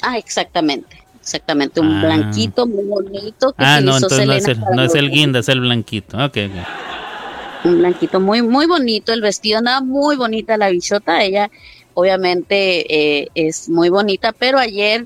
Ah, 0.00 0.16
exactamente, 0.16 0.99
exactamente, 1.20 1.80
un 1.80 1.96
Ah. 1.96 2.04
blanquito 2.04 2.66
muy 2.66 2.84
bonito 2.84 3.52
que 3.52 3.64
Ah, 3.64 3.80
no, 3.80 3.94
entonces 3.94 4.26
no 4.26 4.32
es, 4.32 4.48
el, 4.48 4.60
no 4.60 4.82
es 4.82 4.92
guinda, 4.92 5.38
es 5.40 5.48
el 5.48 5.60
blanquito. 5.60 6.16
Ok, 6.16 6.36
ok. 6.46 7.66
un 7.66 7.78
blanquito 7.78 8.20
muy 8.20 8.40
muy 8.42 8.66
bonito 8.66 9.12
el 9.12 9.20
vestido 9.20 9.58
andaba 9.58 9.82
muy 9.82 10.16
bonita 10.16 10.56
la 10.56 10.70
bichota 10.70 11.22
ella 11.22 11.50
obviamente 11.92 12.86
eh, 13.22 13.28
es 13.34 13.68
muy 13.68 13.90
bonita 13.90 14.32
pero 14.32 14.58
ayer 14.58 15.04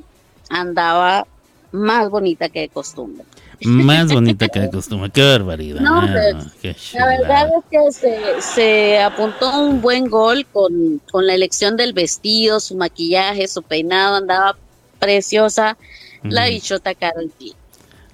andaba 0.50 1.26
más 1.72 2.08
bonita 2.10 2.48
que 2.48 2.60
de 2.60 2.68
costumbre 2.68 3.24
Más 3.64 4.12
bonita 4.12 4.46
que 4.48 4.60
de 4.60 4.70
costumbre. 4.78 5.10
Qué 5.10 5.22
barbaridad. 5.22 5.80
No, 5.80 6.02
qué 6.60 6.76
la 6.92 7.06
verdad 7.06 7.48
es 7.58 7.64
que 7.70 7.92
se, 7.92 8.40
se 8.40 8.98
apuntó 9.02 9.58
un 9.60 9.80
buen 9.80 10.08
gol 10.08 10.46
con, 10.52 11.00
con 11.10 11.26
la 11.26 11.34
elección 11.34 11.76
del 11.76 11.92
vestido 11.92 12.60
su 12.60 12.76
maquillaje 12.76 13.48
su 13.48 13.62
peinado 13.62 14.14
andaba 14.16 14.56
preciosa 15.00 15.76
la 16.24 16.46
bichota 16.46 16.94
Carol 16.94 17.30
G 17.38 17.54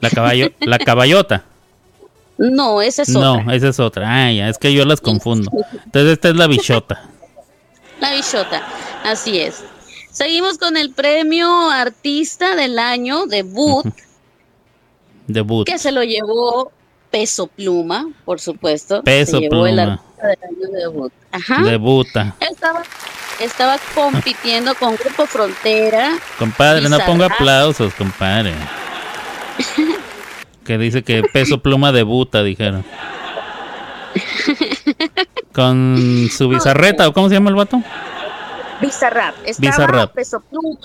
La, 0.01 0.11
caballo, 0.11 0.51
la 0.61 0.79
caballota. 0.79 1.45
no 2.39 2.83
esa 2.83 3.03
es 3.03 3.15
otra 3.15 3.43
No, 3.43 3.53
esa 3.53 3.69
es 3.69 3.81
otra. 3.81 4.27
Ah, 4.27 4.33
ya, 4.33 4.49
es 4.49 4.59
que 4.59 4.73
yo 4.73 4.85
las 4.85 5.01
confundo. 5.01 5.51
Entonces 5.85 6.13
esta 6.13 6.29
es 6.31 6.37
la 6.37 6.47
bichota. 6.47 7.09
La 8.01 8.15
Bichota, 8.15 8.63
así 9.05 9.39
es. 9.41 9.63
Seguimos 10.11 10.57
con 10.57 10.79
el 10.79 10.91
premio 10.91 11.71
Artista 11.71 12.57
del 12.57 12.79
Año 12.79 13.27
debut, 13.27 13.85
Debut. 15.27 15.67
que 15.67 15.79
se 15.79 15.93
lo 15.93 16.03
llevó 16.03 16.73
Peso 17.11 17.47
Pluma, 17.47 18.11
por 18.25 18.41
supuesto. 18.41 19.03
Peso 19.03 19.33
se 19.33 19.41
llevó 19.41 19.67
el 19.67 19.75
Pluma. 19.75 19.93
Artista 19.93 20.27
del 20.29 20.39
Año 20.45 20.79
debut. 20.79 21.13
Ajá. 21.31 21.63
Debuta. 21.63 22.35
Estaba, 22.41 22.83
estaba 23.41 23.77
compitiendo 23.95 24.75
con 24.75 24.95
Grupo 24.97 25.27
Frontera. 25.27 26.13
Compadre, 26.39 26.89
no 26.89 26.99
ponga 27.01 27.27
aplausos, 27.27 27.93
compadre. 27.95 28.55
Que 30.65 30.79
dice 30.79 31.03
que 31.03 31.23
peso 31.25 31.59
pluma 31.59 31.91
debuta, 31.91 32.45
dijeron. 32.45 32.85
Con 35.53 36.29
su 36.31 36.49
bizarreta, 36.49 37.09
¿o 37.09 37.13
cómo 37.13 37.29
se 37.29 37.35
llama 37.35 37.51
el 37.51 37.57
vato? 37.57 37.83
Bizarrap. 38.81 39.35
Estaba 39.45 39.71
Bizarrap. 39.71 40.13
Peso 40.15 40.41
Pluma. 40.41 40.79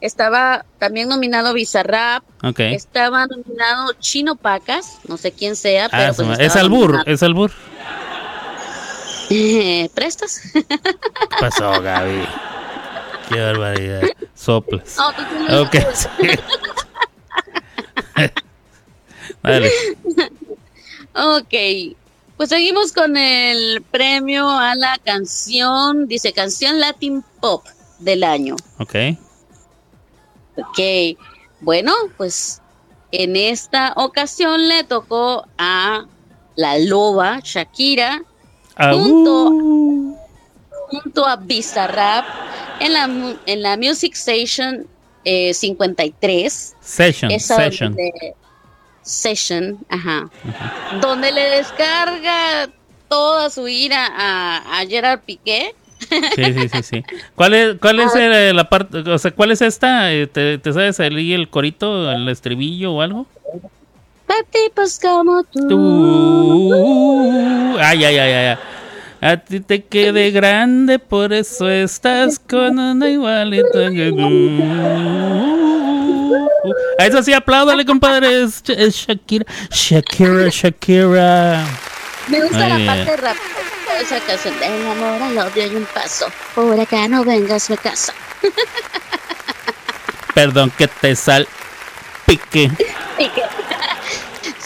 Estaba 0.00 0.64
también 0.78 1.08
nominado 1.08 1.54
Bizarrap. 1.54 2.22
Estaba 2.58 3.26
nominado 3.26 3.92
Chino 3.98 4.36
Pacas. 4.36 4.98
No 5.08 5.16
sé 5.16 5.32
quién 5.32 5.56
sea, 5.56 5.88
pero 5.88 6.02
Ah, 6.02 6.06
pues 6.14 6.16
su- 6.16 6.22
estaba 6.32 6.44
es 6.46 6.56
albur, 6.56 6.86
nominado. 6.90 7.10
es 7.10 7.22
albur. 7.22 7.50
¿Prestas? 9.94 10.40
¿Qué 10.52 10.64
pasó, 11.38 11.80
Gaby? 11.80 12.26
Qué 13.28 13.40
barbaridad. 13.40 14.02
Soplas. 14.34 14.96
No, 14.96 15.12
la 15.48 15.62
Ok. 15.62 15.76
sí. 15.94 16.08
Dale. 19.42 19.70
Ok, 21.14 21.54
pues 22.36 22.48
seguimos 22.48 22.92
con 22.92 23.16
el 23.16 23.82
premio 23.82 24.48
a 24.48 24.74
la 24.74 24.98
canción, 24.98 26.08
dice 26.08 26.32
canción 26.32 26.80
Latin 26.80 27.24
Pop 27.40 27.64
del 28.00 28.24
año. 28.24 28.56
Ok. 28.78 28.94
Ok, 30.56 31.18
bueno, 31.60 31.94
pues 32.16 32.60
en 33.12 33.36
esta 33.36 33.92
ocasión 33.96 34.68
le 34.68 34.84
tocó 34.84 35.46
a 35.56 36.06
la 36.56 36.78
loba 36.78 37.40
Shakira 37.42 38.22
Ah, 38.82 38.92
Punto. 38.92 39.50
uh. 39.50 40.16
junto 40.90 41.26
a 41.26 41.36
Bizarrap 41.36 42.24
en 42.80 42.92
la, 42.94 43.04
en 43.46 43.62
la 43.62 43.76
Music 43.76 44.14
Station 44.14 44.86
eh, 45.24 45.52
53. 45.54 46.76
Session, 46.80 47.30
session. 47.38 47.94
donde- 47.94 48.34
session, 49.02 49.78
ajá. 49.88 50.30
Donde 51.00 51.30
le 51.32 51.42
descarga 51.50 52.68
toda 53.08 53.50
su 53.50 53.66
ira 53.68 54.06
a, 54.16 54.80
a 54.80 54.86
Gerard 54.86 55.20
Piqué. 55.20 55.74
Sí, 56.34 56.44
sí, 56.54 56.68
sí, 56.72 56.82
sí. 56.82 57.04
¿Cuál 57.34 57.54
es, 57.54 57.76
cuál 57.78 58.00
es 58.00 58.14
eh, 58.14 58.52
la 58.54 58.68
parte, 58.68 58.98
o 58.98 59.18
sea, 59.18 59.30
cuál 59.32 59.50
es 59.50 59.60
esta? 59.60 60.10
Eh, 60.12 60.26
¿Te, 60.26 60.56
te 60.58 60.72
sabes 60.72 60.98
ahí 61.00 61.32
el 61.34 61.48
corito, 61.50 62.10
el 62.10 62.28
estribillo 62.28 62.94
o 62.94 63.02
algo? 63.02 63.26
Pa' 64.30 64.44
tipos 64.48 65.00
como 65.00 65.42
tú. 65.42 65.68
Tú. 65.68 67.76
Ay, 67.80 68.04
ay, 68.04 68.16
ay, 68.16 68.32
ay. 68.32 68.56
A 69.20 69.36
ti 69.36 69.58
te 69.58 69.82
quede 69.82 70.30
grande, 70.30 71.00
por 71.00 71.32
eso 71.32 71.68
estás 71.68 72.38
con 72.38 72.78
una 72.78 73.08
igualita 73.08 73.90
que 73.90 74.12
tú. 74.12 74.62
A 76.96 77.06
eso 77.06 77.24
sí, 77.24 77.32
apláudale, 77.32 77.84
compadre. 77.84 78.44
Es, 78.44 78.62
es 78.68 78.94
Shakira. 78.94 79.44
Shakira, 79.68 80.48
Shakira. 80.48 81.66
Me 82.28 82.40
gusta 82.40 82.66
Ay, 82.66 82.86
la 82.86 82.94
parte 82.94 83.16
rápida 83.16 83.42
esa 84.00 84.20
canción. 84.20 84.54
El 84.62 84.86
amor 84.86 85.20
al 85.20 85.38
odio 85.38 85.66
y 85.66 85.74
un 85.74 85.86
paso. 85.86 86.28
Por 86.54 86.78
acá 86.78 87.08
no 87.08 87.24
vengas 87.24 87.68
a 87.68 87.76
casa. 87.76 88.14
Perdón 90.34 90.70
que 90.78 90.86
te 90.86 91.16
sal 91.16 91.48
pique. 92.26 92.70
Piqué. 93.18 93.59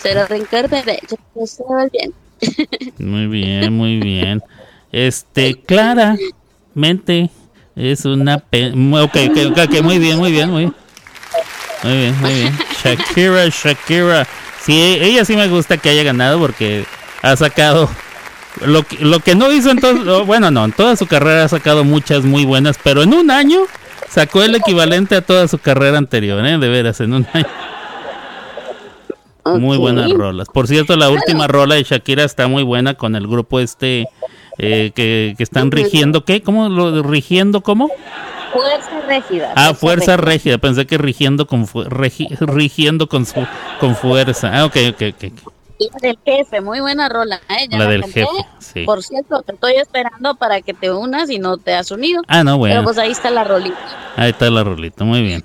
Será 0.05 0.27
rencor 0.27 0.69
bebé. 0.69 1.01
Yo 1.09 1.17
estaba 1.43 1.87
bien. 1.87 2.13
Muy 2.99 3.27
bien, 3.27 3.73
muy 3.73 4.01
bien. 4.01 4.43
Este, 4.93 5.55
claramente 5.63 7.31
es 7.75 8.05
una... 8.05 8.39
Pe 8.39 8.71
ok, 8.71 9.17
ok, 9.31 9.59
ok, 9.65 9.83
muy 9.83 9.99
bien, 9.99 10.19
muy 10.19 10.31
bien, 10.31 10.51
muy 10.51 10.65
bien. 10.65 10.75
Muy 11.83 11.97
bien, 11.97 12.21
muy 12.21 12.35
bien. 12.35 12.59
Shakira, 12.85 13.49
Shakira. 13.49 14.29
Sí, 14.61 14.99
ella 15.01 15.25
sí 15.25 15.37
me 15.37 15.49
gusta 15.49 15.79
que 15.79 15.89
haya 15.89 16.03
ganado 16.03 16.39
porque 16.39 16.85
ha 17.23 17.35
sacado 17.37 17.89
lo 18.61 18.83
que, 18.83 19.03
lo 19.03 19.21
que 19.21 19.35
no 19.35 19.51
hizo 19.51 19.71
en 19.71 19.79
todo, 19.79 20.27
bueno, 20.27 20.51
no, 20.51 20.67
en 20.67 20.73
toda 20.73 20.97
su 20.97 21.07
carrera 21.07 21.45
ha 21.45 21.49
sacado 21.49 21.83
muchas 21.83 22.25
muy 22.25 22.45
buenas, 22.45 22.79
pero 22.83 23.03
en 23.03 23.15
un 23.15 23.31
año 23.31 23.61
sacó 24.11 24.43
el 24.43 24.55
equivalente 24.55 25.17
a 25.17 25.23
toda 25.23 25.49
su 25.49 25.57
carrera 25.59 25.97
anterior, 25.97 26.45
¿eh? 26.47 26.59
De 26.59 26.69
veras, 26.69 27.01
en 27.01 27.15
un 27.15 27.27
año. 27.33 27.47
Muy 29.45 29.77
buenas 29.77 30.11
rolas. 30.13 30.49
Por 30.53 30.67
cierto, 30.69 30.97
la 30.97 31.11
última 31.11 31.47
rola 31.47 31.75
de 31.75 31.83
Shakira 31.83 32.25
está 32.25 32.47
muy 32.49 32.63
buena 32.63 32.95
con 32.95 33.15
el 33.17 33.27
grupo 33.27 33.61
este 33.61 34.07
eh, 34.59 34.93
que, 34.95 35.35
que 35.37 35.43
están 35.43 35.71
rigiendo, 35.71 36.25
¿qué? 36.25 36.43
¿Cómo 36.43 36.69
lo 36.69 37.03
rigiendo? 37.03 37.61
¿Cómo? 37.61 37.91
Fuerza 38.53 39.01
Régida. 39.09 39.53
Ah, 39.57 39.75
fuerza 39.75 40.17
rígida. 40.17 40.59
Pensé 40.59 40.87
que 40.87 40.97
rigiendo 40.97 41.47
con 41.47 41.67
fu- 41.67 41.83
regi- 41.85 42.29
rigiendo 42.41 43.09
con 43.09 43.27
su 43.27 43.45
con 43.81 43.97
fuerza. 43.97 44.51
Ah, 44.57 44.65
ok, 44.65 44.77
ok, 44.91 45.03
ok. 45.15 45.33
La 45.93 45.99
del 46.01 46.19
jefe, 46.25 46.61
muy 46.61 46.79
buena 46.79 47.09
rola. 47.09 47.41
¿eh? 47.49 47.67
Ya 47.69 47.79
La 47.79 47.87
del 47.89 48.03
canté. 48.03 48.21
jefe, 48.21 48.47
sí. 48.61 48.85
Por 48.85 49.03
cierto, 49.03 49.43
te 49.43 49.53
estoy 49.55 49.75
esperando 49.75 50.37
para 50.37 50.63
que 50.63 50.73
te 50.73 50.93
unas 50.93 51.29
y 51.31 51.41
no 51.41 51.57
te 51.59 51.75
has 51.75 51.91
unido. 51.91 52.23
Ah, 52.29 52.45
no, 52.45 52.53
Pero 52.53 52.59
bueno. 52.59 52.85
pues 52.85 52.97
ahí 52.97 53.11
está 53.11 53.31
la 53.33 53.43
rolita. 53.43 53.77
Ahí 54.17 54.31
está 54.31 54.49
la 54.51 54.63
rolita, 54.63 55.05
muy 55.05 55.21
bien. 55.23 55.45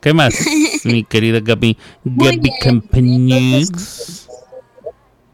¿Qué 0.00 0.14
más, 0.14 0.32
mi 0.88 1.04
querida 1.04 1.40
Gaby? 1.40 1.76
Gaby. 2.04 2.50
Campañez. 2.60 4.26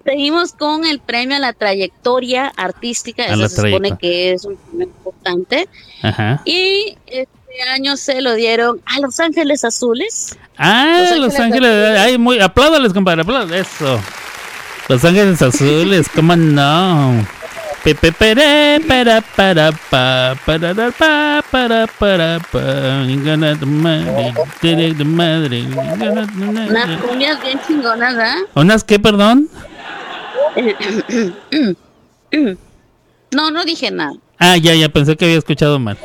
Seguimos 0.04 0.52
con 0.52 0.84
el 0.84 1.00
premio 1.00 1.36
a 1.36 1.40
la 1.40 1.54
trayectoria 1.54 2.52
artística. 2.56 3.22
A 3.22 3.26
Eso 3.28 3.36
la 3.36 3.48
se 3.48 3.56
supone 3.56 3.70
trayectoria. 3.92 3.96
que 3.98 4.32
es 4.32 4.44
un 4.44 4.56
premio 4.56 4.86
importante. 4.86 5.68
Ajá. 6.02 6.42
Y 6.44 6.98
este 7.06 7.62
año 7.72 7.96
se 7.96 8.20
lo 8.20 8.34
dieron 8.34 8.82
a 8.84 9.00
Los 9.00 9.18
Ángeles 9.20 9.64
Azules. 9.64 10.36
Ah, 10.58 11.06
Los 11.10 11.18
Los 11.18 11.40
Ángeles 11.40 11.70
Ángeles. 11.70 11.98
Ay, 12.00 12.18
muy. 12.18 12.38
Apláudales, 12.40 12.92
compadre, 12.92 13.22
apláudales. 13.22 13.66
Eso. 13.66 13.98
Los 14.90 15.02
Ángeles 15.06 15.40
Azules, 15.40 16.06
¿cómo 16.14 16.36
no? 16.36 17.26
Unas 26.70 27.00
cumbias 27.02 27.42
bien 27.42 27.60
chingonas, 27.66 28.14
¿ah? 28.18 28.36
¿Unas 28.54 28.84
qué, 28.84 28.98
perdón? 28.98 29.48
No, 33.30 33.50
no 33.50 33.64
dije 33.64 33.90
nada. 33.90 34.14
Ah, 34.38 34.56
ya, 34.56 34.74
ya, 34.74 34.88
pensé 34.88 35.16
que 35.16 35.24
había 35.24 35.38
escuchado 35.38 35.78
mal. 35.80 35.98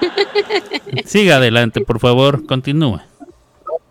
Siga 1.04 1.36
adelante, 1.36 1.80
por 1.80 1.98
favor, 1.98 2.46
continúa. 2.46 3.04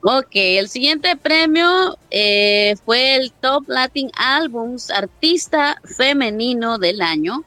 Ok, 0.01 0.31
el 0.33 0.69
siguiente 0.69 1.15
premio 1.17 1.97
eh, 2.09 2.75
fue 2.85 3.15
el 3.15 3.31
Top 3.31 3.67
Latin 3.67 4.09
Albums 4.15 4.89
Artista 4.91 5.81
Femenino 5.83 6.77
del 6.77 7.01
Año. 7.01 7.43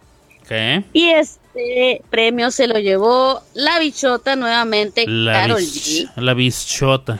Y 0.92 1.08
este 1.08 2.02
premio 2.10 2.50
se 2.50 2.66
lo 2.66 2.78
llevó 2.78 3.40
la 3.54 3.78
bichota 3.78 4.36
nuevamente, 4.36 5.06
La, 5.06 5.32
Carol 5.32 5.62
G. 5.62 6.10
la 6.16 6.34
bichota. 6.34 7.18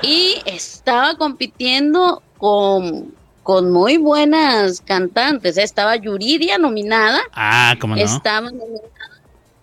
Y 0.00 0.40
estaba 0.46 1.16
compitiendo 1.16 2.22
con, 2.38 3.14
con 3.42 3.70
muy 3.70 3.98
buenas 3.98 4.80
cantantes. 4.80 5.58
Estaba 5.58 5.96
Yuridia 5.96 6.56
nominada. 6.56 7.20
Ah, 7.34 7.76
¿cómo 7.78 7.94
no? 7.94 8.00
Estaba 8.02 8.50
nominada 8.50 8.91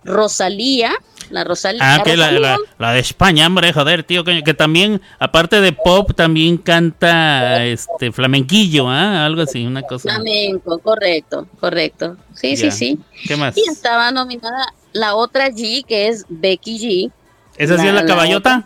Rosalía. 0.10 0.92
La 1.30 1.44
Rosalía. 1.44 1.80
Ah, 1.84 2.02
que 2.04 2.18
la, 2.18 2.32
la, 2.32 2.58
la 2.80 2.92
de 2.94 3.00
España, 3.00 3.46
hombre, 3.46 3.72
joder, 3.72 4.04
tío, 4.04 4.24
coño, 4.26 4.42
que 4.44 4.56
también, 4.56 5.00
aparte 5.20 5.62
de 5.62 5.74
pop, 5.74 6.12
también 6.16 6.58
canta 6.58 7.64
este 7.66 8.12
flamenquillo, 8.12 8.90
¿ah? 8.90 9.26
Algo 9.26 9.44
así, 9.44 9.64
una 9.66 9.84
cosa. 9.84 10.10
Flamenco, 10.12 10.80
correcto, 10.80 11.48
correcto. 11.60 12.18
Sí, 12.34 12.56
Ya. 12.56 12.72
sí, 12.72 12.72
sí. 12.72 13.00
¿Qué 13.28 13.38
más? 13.38 13.56
Y 13.56 13.62
estaba 13.70 14.12
nominada 14.12 14.74
la 14.92 15.14
otra 15.14 15.50
G, 15.50 15.86
que 15.86 16.08
es 16.08 16.26
Becky 16.30 16.80
G. 16.80 17.12
¿Esa 17.58 17.78
sí 17.78 17.86
es 17.88 17.94
la 17.94 18.02
la 18.02 18.08
caballota? 18.08 18.64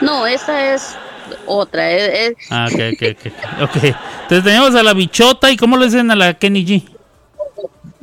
No, 0.00 0.26
esa 0.26 0.74
es 0.74 0.96
otra. 1.46 1.90
es- 1.90 2.30
es- 2.30 2.36
Ah, 2.50 2.68
ok, 2.72 2.80
ok, 2.94 3.02
ok. 3.18 3.32
Ok. 3.64 3.76
Entonces 4.22 4.44
tenemos 4.44 4.74
a 4.74 4.82
la 4.82 4.94
bichota 4.94 5.50
y 5.50 5.56
¿cómo 5.58 5.76
le 5.76 5.86
dicen 5.86 6.10
a 6.10 6.14
la 6.16 6.34
Kenny 6.34 6.64
G? 6.64 6.82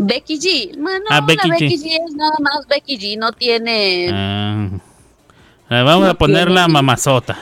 Becky 0.04 0.40
G. 0.40 0.78
Bueno, 0.82 1.06
Ah, 1.10 1.22
Becky 1.22 1.48
la. 1.48 1.54
Becky 1.56 1.78
G. 1.78 1.98
es 2.08 2.14
nada 2.16 2.34
más 2.40 2.68
Becky 2.68 2.98
G. 2.98 3.18
No 3.18 3.32
tiene. 3.32 4.10
Ah, 4.12 5.84
vamos 5.84 6.10
a 6.10 6.14
poner 6.16 6.50
la 6.50 6.68
mamazota. 6.68 7.38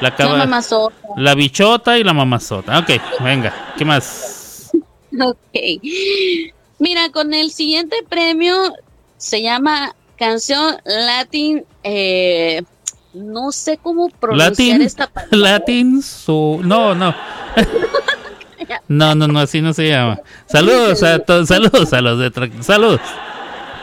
La, 0.00 0.14
caba- 0.14 0.36
mamazota. 0.38 0.94
la 1.16 1.34
bichota 1.34 1.98
y 1.98 2.04
la 2.04 2.12
mamazota. 2.12 2.78
Ok, 2.78 2.90
venga, 3.20 3.52
¿qué 3.76 3.84
más? 3.84 4.70
Ok. 5.20 5.82
Mira, 6.80 7.08
con 7.10 7.32
el 7.34 7.50
siguiente 7.52 7.96
premio 8.08 8.72
se 9.16 9.42
llama 9.42 9.94
Canción 10.18 10.76
Latin. 10.84 11.64
eh, 11.84 12.62
no 13.12 13.52
sé 13.52 13.78
cómo 13.80 14.08
pronunciar 14.08 14.50
Latin, 14.50 14.82
esta 14.82 15.06
palabra. 15.06 15.36
Latin, 15.38 16.02
su, 16.02 16.60
no, 16.64 16.96
no. 16.96 17.14
No, 18.88 19.14
no, 19.14 19.26
no, 19.28 19.38
así 19.40 19.60
no 19.60 19.72
se 19.72 19.88
llama. 19.88 20.20
Saludos 20.46 21.02
a 21.02 21.18
todos, 21.18 21.48
saludos 21.48 21.92
a 21.92 22.00
los 22.00 22.18
de 22.18 22.62
saludos. 22.62 23.00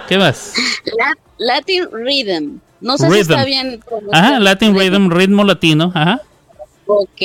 ¿Qué 0.07 0.17
más? 0.17 0.53
La- 0.97 1.17
Latin 1.37 1.87
Rhythm. 1.91 2.59
No 2.81 2.97
sé 2.97 3.09
si 3.11 3.19
está 3.19 3.45
bien. 3.45 3.79
Ajá, 4.11 4.39
Latin 4.39 4.77
Rhythm, 4.77 5.09
ritmo 5.11 5.43
latino, 5.43 5.91
ajá. 5.93 6.21
Ok. 6.87 7.21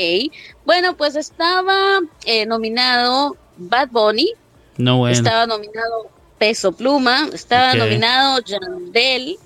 Bueno, 0.65 0.97
pues 0.97 1.17
estaba 1.17 2.01
eh, 2.25 2.47
nominado 2.47 3.37
Bad 3.57 3.89
Bunny, 3.91 4.33
No 4.77 4.99
bueno. 4.99 5.17
estaba 5.17 5.47
nominado 5.47 6.11
Peso 6.39 6.73
Pluma, 6.73 7.29
estaba 7.33 7.75
nominado 7.75 8.41
Yandel, 8.41 9.39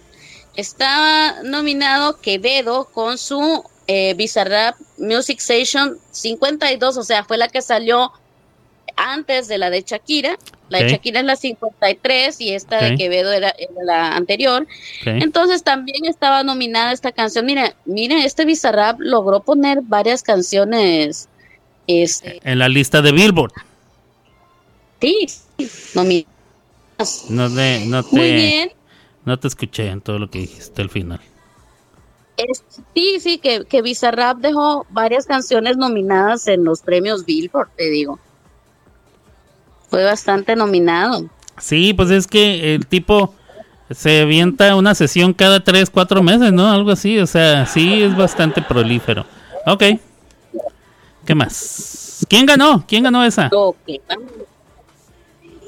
estaba 0.56 1.42
nominado 1.44 2.20
Quevedo 2.20 2.86
con 2.92 3.16
su 3.18 3.64
eh, 3.92 4.14
Bizarrap 4.14 4.76
Music 4.98 5.40
Station 5.40 5.98
52, 6.12 6.96
o 6.96 7.02
sea, 7.02 7.24
fue 7.24 7.36
la 7.36 7.48
que 7.48 7.60
salió 7.60 8.12
antes 8.94 9.48
de 9.48 9.58
la 9.58 9.68
de 9.68 9.82
Shakira. 9.82 10.38
La 10.68 10.78
de 10.78 10.90
Shakira 10.90 11.18
es 11.18 11.26
la 11.26 11.34
53 11.34 12.40
y 12.40 12.50
esta 12.50 12.80
de 12.80 12.94
Quevedo 12.94 13.32
era, 13.32 13.52
era 13.58 13.72
la 13.84 14.14
anterior. 14.14 14.64
Entonces 15.04 15.64
también 15.64 16.04
estaba 16.04 16.44
nominada 16.44 16.92
esta 16.92 17.10
canción. 17.10 17.46
Mira, 17.46 17.74
mira, 17.84 18.24
este 18.24 18.44
Bizarrap 18.44 19.00
logró 19.00 19.40
poner 19.40 19.80
varias 19.82 20.22
canciones. 20.22 21.28
Este, 21.88 22.38
En 22.44 22.60
la 22.60 22.68
lista 22.68 23.02
de 23.02 23.10
Billboard. 23.10 23.52
sí, 25.00 25.26
nominadas. 25.94 27.24
No 27.28 27.52
te, 27.52 27.86
no 27.86 28.04
Muy 28.12 28.32
bien. 28.32 28.72
no 29.24 29.36
te 29.36 29.48
escuché 29.48 29.88
en 29.88 30.00
todo 30.00 30.20
lo 30.20 30.30
que 30.30 30.38
dijiste 30.38 30.80
al 30.80 30.90
final. 30.90 31.20
Es- 32.48 32.62
sí, 32.94 33.20
sí, 33.20 33.38
que, 33.38 33.64
que 33.64 33.82
Bizarrap 33.82 34.38
dejó 34.38 34.86
varias 34.90 35.26
canciones 35.26 35.76
nominadas 35.76 36.46
en 36.48 36.64
los 36.64 36.80
premios 36.80 37.24
Billboard, 37.24 37.68
te 37.76 37.90
digo. 37.90 38.18
Fue 39.88 40.04
bastante 40.04 40.54
nominado. 40.56 41.28
Sí, 41.58 41.92
pues 41.94 42.10
es 42.10 42.26
que 42.26 42.74
el 42.74 42.86
tipo 42.86 43.34
se 43.90 44.20
avienta 44.22 44.76
una 44.76 44.94
sesión 44.94 45.34
cada 45.34 45.62
tres, 45.62 45.90
cuatro 45.90 46.22
meses, 46.22 46.52
¿no? 46.52 46.70
Algo 46.70 46.92
así, 46.92 47.18
o 47.18 47.26
sea, 47.26 47.66
sí 47.66 48.02
es 48.02 48.16
bastante 48.16 48.62
prolífero. 48.62 49.26
Ok. 49.66 49.82
¿Qué 51.26 51.34
más? 51.34 52.24
¿Quién 52.28 52.46
ganó? 52.46 52.84
¿Quién 52.86 53.02
ganó 53.02 53.24
esa? 53.24 53.50
Ok. 53.52 53.76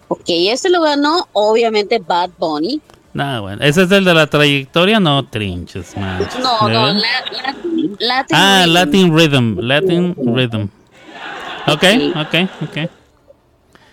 Ok, 0.09 0.25
este 0.27 0.69
lo 0.71 0.83
ganó 0.83 1.27
obviamente 1.33 1.99
Bad 1.99 2.31
Bunny. 2.39 2.81
Nada, 3.14 3.40
bueno. 3.40 3.62
¿Ese 3.62 3.83
es 3.83 3.90
el 3.90 4.05
de 4.05 4.14
la 4.14 4.27
trayectoria? 4.27 4.98
No, 4.98 5.27
trinches, 5.27 5.96
manches. 5.96 6.38
No, 6.40 6.66
¿De 6.66 6.72
no, 6.75 6.87
la- 6.87 6.92
Latin, 6.94 7.96
Latin 7.98 8.37
Ah, 8.37 8.62
Rhythm. 8.66 8.72
Latin 8.72 9.16
Rhythm. 9.18 9.59
Latin 9.61 10.14
Rhythm. 10.35 10.68
Ok, 11.66 11.85
ok, 12.16 12.51
ok. 12.62 12.90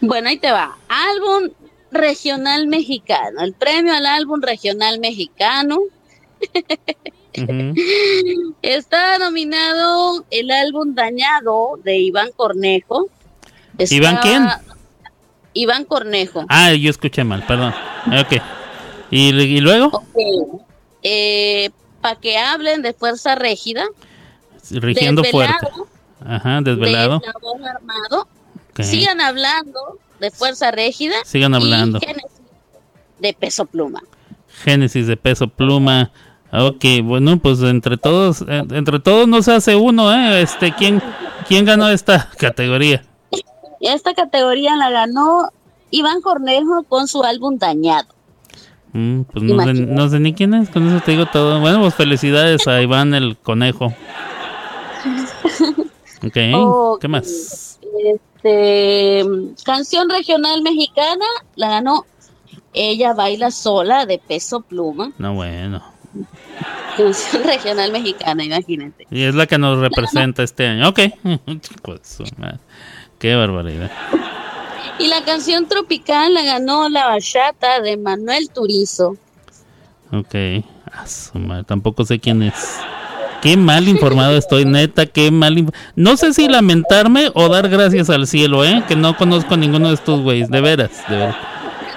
Bueno, 0.01 0.29
ahí 0.29 0.37
te 0.37 0.51
va. 0.51 0.77
Álbum 0.87 1.49
regional 1.91 2.67
mexicano. 2.67 3.41
El 3.41 3.53
premio 3.53 3.93
al 3.93 4.05
álbum 4.05 4.41
regional 4.41 4.99
mexicano. 4.99 5.79
Está 8.61 9.17
nominado 9.19 10.25
el 10.31 10.51
álbum 10.51 10.95
Dañado 10.95 11.77
de 11.83 11.97
Iván 11.97 12.29
Cornejo. 12.35 13.07
¿Iván 13.77 14.17
quién? 14.21 14.47
Iván 15.53 15.85
Cornejo. 15.85 16.45
Ah, 16.49 16.73
yo 16.73 16.89
escuché 16.89 17.23
mal, 17.23 17.43
perdón. 17.45 17.73
Ok. 18.07 18.41
¿Y, 19.11 19.29
y 19.29 19.59
luego? 19.59 19.87
Ok. 19.87 20.61
Eh, 21.03 21.69
para 22.01 22.19
que 22.19 22.37
hablen 22.37 22.81
de 22.81 22.93
Fuerza 22.93 23.35
Régida. 23.35 23.85
Rigiendo 24.71 25.21
Desvelado, 25.21 25.59
fuerte. 25.59 25.89
Ajá, 26.25 26.61
desvelado. 26.61 27.19
De 27.19 27.69
Armado. 27.69 28.27
Sigan 28.79 29.19
hablando 29.19 29.99
de 30.19 30.31
Fuerza 30.31 30.71
Régida. 30.71 31.15
Sigan 31.25 31.53
y 31.53 31.55
hablando. 31.55 31.99
Génesis 31.99 32.41
de 33.19 33.33
Peso 33.33 33.65
Pluma. 33.65 34.01
Génesis 34.63 35.07
de 35.07 35.17
peso 35.17 35.47
pluma. 35.47 36.11
Ok, 36.51 36.83
bueno, 37.03 37.37
pues 37.39 37.61
entre 37.61 37.97
todos, 37.97 38.41
eh, 38.41 38.63
entre 38.71 38.99
todos 38.99 39.27
no 39.27 39.41
se 39.41 39.53
hace 39.53 39.75
uno, 39.75 40.11
¿eh? 40.11 40.41
Este, 40.41 40.73
¿quién, 40.73 41.01
quién 41.47 41.63
ganó 41.63 41.89
esta 41.89 42.29
categoría? 42.37 43.03
Y 43.31 43.43
esta 43.87 44.13
categoría 44.15 44.75
la 44.75 44.89
ganó 44.89 45.51
Iván 45.91 46.21
Cornejo 46.21 46.83
con 46.83 47.07
su 47.07 47.23
álbum 47.23 47.57
Dañado. 47.59 48.07
Mm, 48.93 49.21
pues 49.21 49.43
no 49.43 49.63
sé, 49.63 49.73
no 49.73 50.09
sé 50.09 50.19
ni 50.19 50.33
quién 50.33 50.53
es, 50.53 50.69
con 50.69 50.87
eso 50.87 51.03
te 51.03 51.11
digo 51.11 51.25
todo. 51.27 51.59
Bueno, 51.59 51.79
pues 51.81 51.95
felicidades 51.95 52.67
a 52.67 52.81
Iván 52.81 53.13
el 53.13 53.37
conejo. 53.37 53.93
Ok. 56.21 56.33
¿qué 56.99 57.07
más? 57.07 57.79
Este, 58.03 59.23
canción 59.63 60.09
regional 60.09 60.61
mexicana 60.63 61.25
la 61.55 61.69
ganó 61.69 62.05
Ella 62.73 63.13
Baila 63.13 63.51
Sola 63.51 64.05
de 64.05 64.19
Peso 64.19 64.59
Pluma. 64.59 65.13
No, 65.17 65.33
bueno. 65.35 65.81
Canción 66.97 67.43
regional 67.45 67.93
mexicana, 67.93 68.43
imagínate. 68.43 69.07
Y 69.09 69.23
es 69.23 69.35
la 69.35 69.47
que 69.47 69.57
nos 69.57 69.79
representa 69.79 70.43
este 70.43 70.67
año. 70.67 70.89
Ok. 70.89 70.99
Qué 73.19 73.35
barbaridad. 73.35 73.91
Y 74.97 75.07
la 75.07 75.23
canción 75.23 75.67
tropical 75.67 76.33
la 76.33 76.43
ganó 76.43 76.89
La 76.89 77.07
Bachata 77.07 77.81
de 77.81 77.97
Manuel 77.97 78.49
Turizo. 78.49 79.17
Ok. 80.11 80.35
A 80.91 81.07
su 81.07 81.37
madre, 81.37 81.63
Tampoco 81.65 82.03
sé 82.05 82.19
quién 82.19 82.43
es. 82.43 82.79
Qué 83.41 83.55
mal 83.55 83.87
informado 83.87 84.35
estoy, 84.35 84.65
neta, 84.65 85.05
qué 85.05 85.31
mal. 85.31 85.71
No 85.95 86.17
sé 86.17 86.33
si 86.33 86.47
lamentarme 86.49 87.31
o 87.33 87.47
dar 87.47 87.69
gracias 87.69 88.09
al 88.09 88.27
cielo, 88.27 88.65
¿eh? 88.65 88.83
Que 88.87 88.97
no 88.97 89.15
conozco 89.15 89.53
a 89.53 89.57
ninguno 89.57 89.87
de 89.87 89.93
estos 89.93 90.21
güeyes, 90.21 90.49
de 90.49 90.59
veras, 90.59 90.91
de 91.07 91.15
veras. 91.15 91.37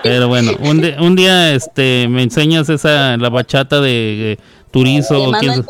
Pero 0.04 0.28
bueno, 0.28 0.52
un, 0.60 0.84
un 1.00 1.16
día 1.16 1.52
este, 1.52 2.06
me 2.08 2.22
enseñas 2.22 2.68
esa, 2.68 3.16
la 3.16 3.28
bachata 3.28 3.80
de, 3.80 4.38
Turizo. 4.72 5.22
O 5.22 5.32
quién 5.32 5.64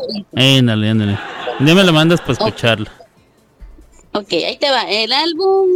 ándale. 0.69 1.17
Un 1.59 1.65
día 1.65 1.75
me 1.75 1.83
la 1.83 1.91
mandas 1.91 2.21
para 2.21 2.33
escucharla. 2.33 2.91
Ok, 4.13 4.31
ahí 4.33 4.57
te 4.57 4.69
va. 4.69 4.83
El 4.83 5.11
álbum, 5.11 5.67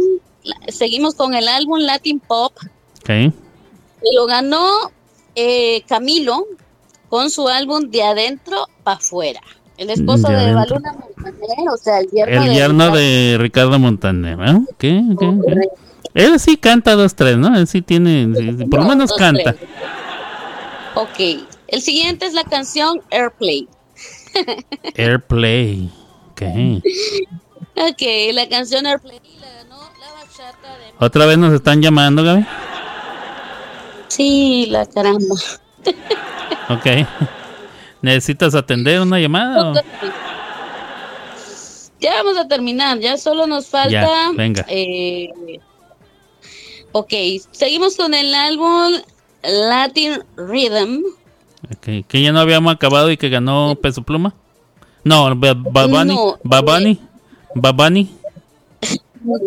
seguimos 0.68 1.14
con 1.14 1.34
el 1.34 1.48
álbum 1.48 1.80
Latin 1.80 2.20
Pop. 2.20 2.52
Ok. 3.00 3.10
Y 3.10 4.14
lo 4.14 4.26
ganó 4.26 4.66
eh, 5.34 5.82
Camilo 5.88 6.46
con 7.08 7.30
su 7.30 7.48
álbum 7.48 7.90
De 7.90 8.02
Adentro 8.02 8.66
para 8.84 8.98
Afuera. 8.98 9.40
El 9.76 9.90
esposo 9.90 10.28
De 10.28 10.36
de. 10.36 10.54
Baluna 10.54 10.92
Montaner, 10.92 11.68
o 11.72 11.76
sea, 11.76 12.00
el 12.00 12.10
yerno 12.10 12.42
El 12.42 12.48
de 12.48 12.54
yerno 12.54 12.90
de 12.90 13.36
Ricardo 13.38 13.78
Montaner, 13.78 14.38
¿eh? 14.40 14.54
Ok, 14.54 14.84
ok, 15.12 15.14
ok. 15.14 15.22
Montaner. 15.22 15.68
Él 16.14 16.40
sí 16.40 16.56
canta 16.56 16.94
dos, 16.96 17.14
tres, 17.14 17.36
¿no? 17.36 17.56
Él 17.56 17.66
sí 17.68 17.82
tiene, 17.82 18.28
sí, 18.36 18.64
por 18.66 18.80
lo 18.80 18.84
No, 18.84 18.88
menos 18.90 19.10
dos, 19.10 19.18
canta. 19.18 19.52
tres. 19.52 19.68
Ok, 20.94 21.46
el 21.68 21.80
siguiente 21.80 22.26
es 22.26 22.34
la 22.34 22.42
canción 22.44 23.00
Airplay. 23.10 23.68
Airplay. 24.96 25.90
Ok. 26.32 26.42
Ok, 27.80 28.02
la 28.32 28.48
canción 28.48 28.86
Airplay 28.86 29.20
¿Otra 31.00 31.26
vez 31.26 31.38
nos 31.38 31.52
están 31.52 31.80
llamando, 31.80 32.22
Gaby? 32.24 32.44
Sí, 34.08 34.66
la 34.70 34.84
caramba. 34.86 35.34
Ok. 36.70 36.86
¿Necesitas 38.02 38.54
atender 38.54 39.00
una 39.00 39.18
llamada? 39.18 39.82
Ya 42.00 42.22
vamos 42.22 42.36
a 42.38 42.46
terminar, 42.46 42.98
ya 43.00 43.16
solo 43.16 43.46
nos 43.46 43.66
falta... 43.66 43.90
Ya, 43.90 44.30
venga. 44.36 44.64
eh, 44.68 45.30
ok, 46.92 47.12
seguimos 47.50 47.96
con 47.96 48.14
el 48.14 48.32
álbum 48.34 48.92
Latin 49.42 50.22
Rhythm. 50.36 51.02
Ok, 51.72 52.06
Que 52.06 52.22
ya 52.22 52.30
no 52.32 52.38
habíamos 52.40 52.72
acabado 52.72 53.10
y 53.10 53.16
que 53.16 53.28
ganó 53.28 53.74
Peso 53.80 54.02
Pluma. 54.02 54.32
No, 55.02 55.34
Ba- 55.34 55.54
Babani. 55.54 56.14
No, 56.14 56.38
Babani. 56.44 57.00
Babani. 57.54 58.14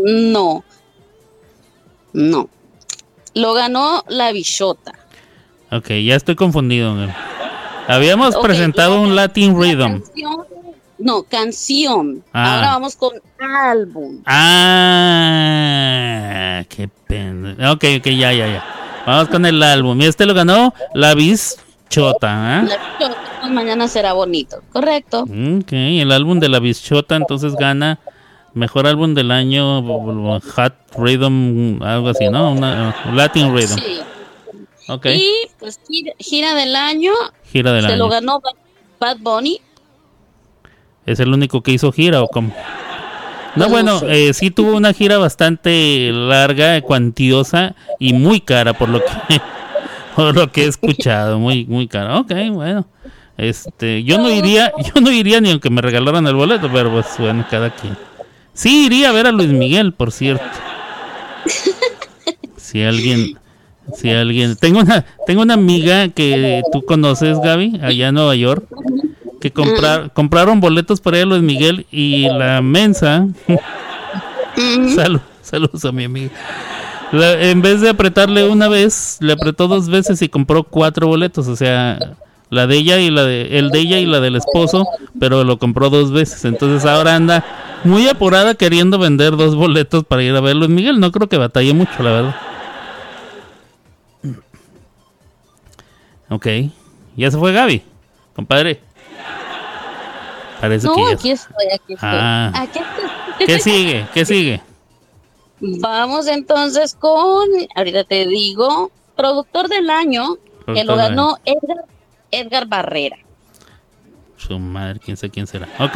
No, 0.04 0.64
no. 2.14 2.50
Lo 3.34 3.54
ganó 3.54 4.04
la 4.08 4.32
Bichota. 4.32 4.94
Ok, 5.72 5.88
ya 6.06 6.16
estoy 6.16 6.36
confundido. 6.36 6.96
Habíamos 7.88 8.36
presentado 8.38 9.00
un 9.02 9.16
Latin 9.16 9.54
la 9.54 9.60
Rhythm. 9.60 10.02
canción- 10.02 10.46
no, 11.00 11.24
canción. 11.24 12.24
Ah. 12.34 12.56
Ahora 12.56 12.68
vamos 12.74 12.96
con 12.96 13.14
álbum. 13.40 14.22
Ah, 15.32 16.64
qué 16.70 16.88
pena. 17.08 17.72
Ok, 17.72 17.86
ok, 18.00 18.06
ya, 18.08 18.32
ya, 18.34 18.48
ya. 18.48 18.64
Vamos 19.06 19.30
con 19.30 19.46
el 19.46 19.62
álbum. 19.64 20.00
Y 20.02 20.06
este 20.06 20.26
lo 20.26 20.34
ganó 20.34 20.74
La 20.94 21.14
Bichota. 21.16 22.60
¿eh? 22.60 22.66
La 22.68 22.78
Bichota, 22.78 23.18
pues, 23.42 23.52
mañana 23.52 23.88
será 23.88 24.14
bonito, 24.14 24.62
correcto. 24.72 25.24
Ok, 25.24 25.72
el 25.72 26.12
álbum 26.12 26.40
de 26.40 26.50
La 26.50 26.60
Bichota 26.60 27.16
entonces 27.16 27.56
gana 27.56 28.00
mejor 28.54 28.88
álbum 28.88 29.14
del 29.14 29.32
año, 29.32 29.82
Hot 29.84 30.74
Rhythm, 30.98 31.82
algo 31.84 32.10
así, 32.10 32.30
¿no? 32.30 32.52
Una, 32.52 32.96
Latin 33.14 33.56
Rhythm. 33.56 33.78
Sí. 33.78 34.00
Ok, 34.88 35.06
Y 35.06 35.32
pues 35.60 35.80
gira, 35.88 36.14
gira 36.20 36.54
del 36.56 36.76
año 36.76 37.12
gira 37.46 37.72
del 37.72 37.86
se 37.86 37.96
lo 37.98 38.10
ganó 38.10 38.42
Ba- 38.42 38.52
Bad 39.00 39.18
Bunny. 39.20 39.60
¿Es 41.06 41.20
el 41.20 41.34
único 41.34 41.62
que 41.62 41.72
hizo 41.72 41.92
gira 41.92 42.22
o 42.22 42.28
cómo? 42.28 42.54
No, 43.56 43.66
No 43.66 43.70
bueno, 43.70 44.00
eh, 44.08 44.34
sí 44.34 44.50
tuvo 44.52 44.76
una 44.76 44.94
gira 44.94 45.18
bastante 45.18 46.10
larga, 46.12 46.80
cuantiosa 46.82 47.76
y 48.00 48.14
muy 48.14 48.42
cara 48.42 48.74
por 48.74 48.90
lo 48.90 49.00
que 49.00 49.42
por 50.16 50.36
lo 50.36 50.52
que 50.52 50.64
he 50.66 50.68
escuchado, 50.68 51.40
muy 51.40 51.66
muy 51.66 51.88
cara. 51.88 52.20
Ok, 52.20 52.32
bueno. 52.52 52.86
Este, 53.38 54.04
yo 54.04 54.18
no 54.20 54.30
iría, 54.30 54.72
yo 54.94 55.02
no 55.02 55.10
iría 55.12 55.42
ni 55.42 55.52
aunque 55.52 55.70
me 55.70 55.82
regalaran 55.82 56.28
el 56.28 56.36
boleto, 56.36 56.70
pero 56.72 56.92
pues 56.92 57.08
bueno, 57.18 57.46
cada 57.50 57.70
quien. 57.74 57.98
Sí 58.54 58.86
iría 58.86 59.10
a 59.10 59.12
ver 59.14 59.28
a 59.28 59.32
Luis 59.32 59.50
Miguel, 59.50 59.94
por 59.94 60.12
cierto. 60.12 60.44
Si 62.58 62.82
alguien 62.84 63.38
si 63.96 64.10
alguien 64.10 64.56
tengo 64.56 64.80
una 64.80 65.06
tengo 65.26 65.42
una 65.42 65.56
amiga 65.56 66.10
que 66.10 66.62
tú 66.72 66.84
conoces, 66.84 67.40
Gaby, 67.42 67.80
allá 67.82 68.10
en 68.10 68.16
Nueva 68.16 68.36
York 68.36 68.64
que 69.42 69.52
comprar, 69.52 70.14
compraron 70.14 70.60
boletos 70.62 71.02
para 71.02 71.18
ir 71.18 71.24
a 71.24 71.26
Luis 71.26 71.42
Miguel 71.42 71.88
y 71.92 72.30
la 72.30 72.62
mensa, 72.62 73.28
salud, 74.96 75.20
saludos 75.42 75.84
a 75.84 75.92
mi 75.92 76.04
amiga, 76.04 76.30
La- 77.12 77.42
en 77.50 77.62
vez 77.64 77.82
de 77.82 77.90
apretarle 77.90 78.48
una 78.48 78.68
vez, 78.70 79.18
le 79.20 79.34
apretó 79.34 79.68
dos 79.68 79.90
veces 79.90 80.22
y 80.22 80.30
compró 80.30 80.64
cuatro 80.64 81.08
boletos, 81.08 81.48
o 81.48 81.56
sea, 81.56 81.98
la 82.52 82.68
de 82.68 82.78
ella 82.78 83.00
y 83.00 83.10
la 83.10 83.24
de, 83.24 83.58
el 83.58 83.70
de 83.72 83.80
ella 83.80 83.98
y 84.00 84.06
la 84.06 84.20
del 84.20 84.36
esposo, 84.36 84.86
pero 85.20 85.44
lo 85.44 85.58
compró 85.58 85.90
dos 85.90 86.12
veces, 86.12 86.46
entonces 86.46 86.88
ahora 86.88 87.16
anda 87.16 87.44
muy 87.84 88.08
apurada 88.08 88.56
queriendo 88.56 88.98
vender 89.00 89.36
dos 89.38 89.56
boletos 89.56 90.04
para 90.04 90.24
ir 90.24 90.36
a 90.36 90.42
ver 90.42 90.56
Luis 90.56 90.70
Miguel, 90.70 91.00
no 91.00 91.12
creo 91.12 91.28
que 91.30 91.38
batalle 91.38 91.74
mucho, 91.74 92.02
la 92.04 92.12
verdad. 92.12 92.36
Ok, 96.30 96.48
ya 97.18 97.30
se 97.30 97.38
fue 97.38 97.52
Gaby, 97.52 97.84
compadre. 98.36 98.80
Parece 100.62 100.88
No, 100.88 100.96
que 100.96 101.02
ya- 101.02 101.12
aquí 101.14 101.32
estoy, 101.32 101.66
aquí 101.74 101.94
estoy. 101.94 102.10
Ah. 102.12 102.52
Aquí 102.56 102.80
estoy. 102.80 103.46
¿Qué 103.48 103.60
sigue? 103.60 104.06
¿Qué 104.14 104.26
sigue? 104.26 104.62
Vamos 105.60 106.28
entonces 106.28 106.96
con, 106.96 107.48
ahorita 107.76 108.04
te 108.04 108.26
digo, 108.28 108.92
productor 109.16 109.68
del 109.68 109.90
año, 109.90 110.38
que 110.74 110.84
lo 110.84 110.96
ganó 110.96 111.38
Edgar, 111.46 111.86
Edgar 112.32 112.66
Barrera. 112.68 113.18
Su 114.38 114.58
madre, 114.58 115.00
quién 115.04 115.18
sabe 115.18 115.32
quién 115.32 115.48
será. 115.48 115.68
Ok, 115.80 115.96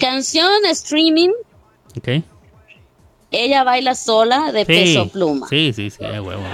Canción 0.00 0.48
streaming, 0.70 1.30
ok. 1.96 2.22
Ella 3.30 3.64
baila 3.64 3.94
sola 3.94 4.52
de 4.52 4.60
Sí, 4.60 4.66
Peso 4.66 5.08
Pluma. 5.08 5.48
sí, 5.48 5.72
sí, 5.74 5.90
sí, 5.90 6.04
a 6.04 6.10
huevo, 6.22 6.30
a 6.30 6.36
huevo. 6.36 6.44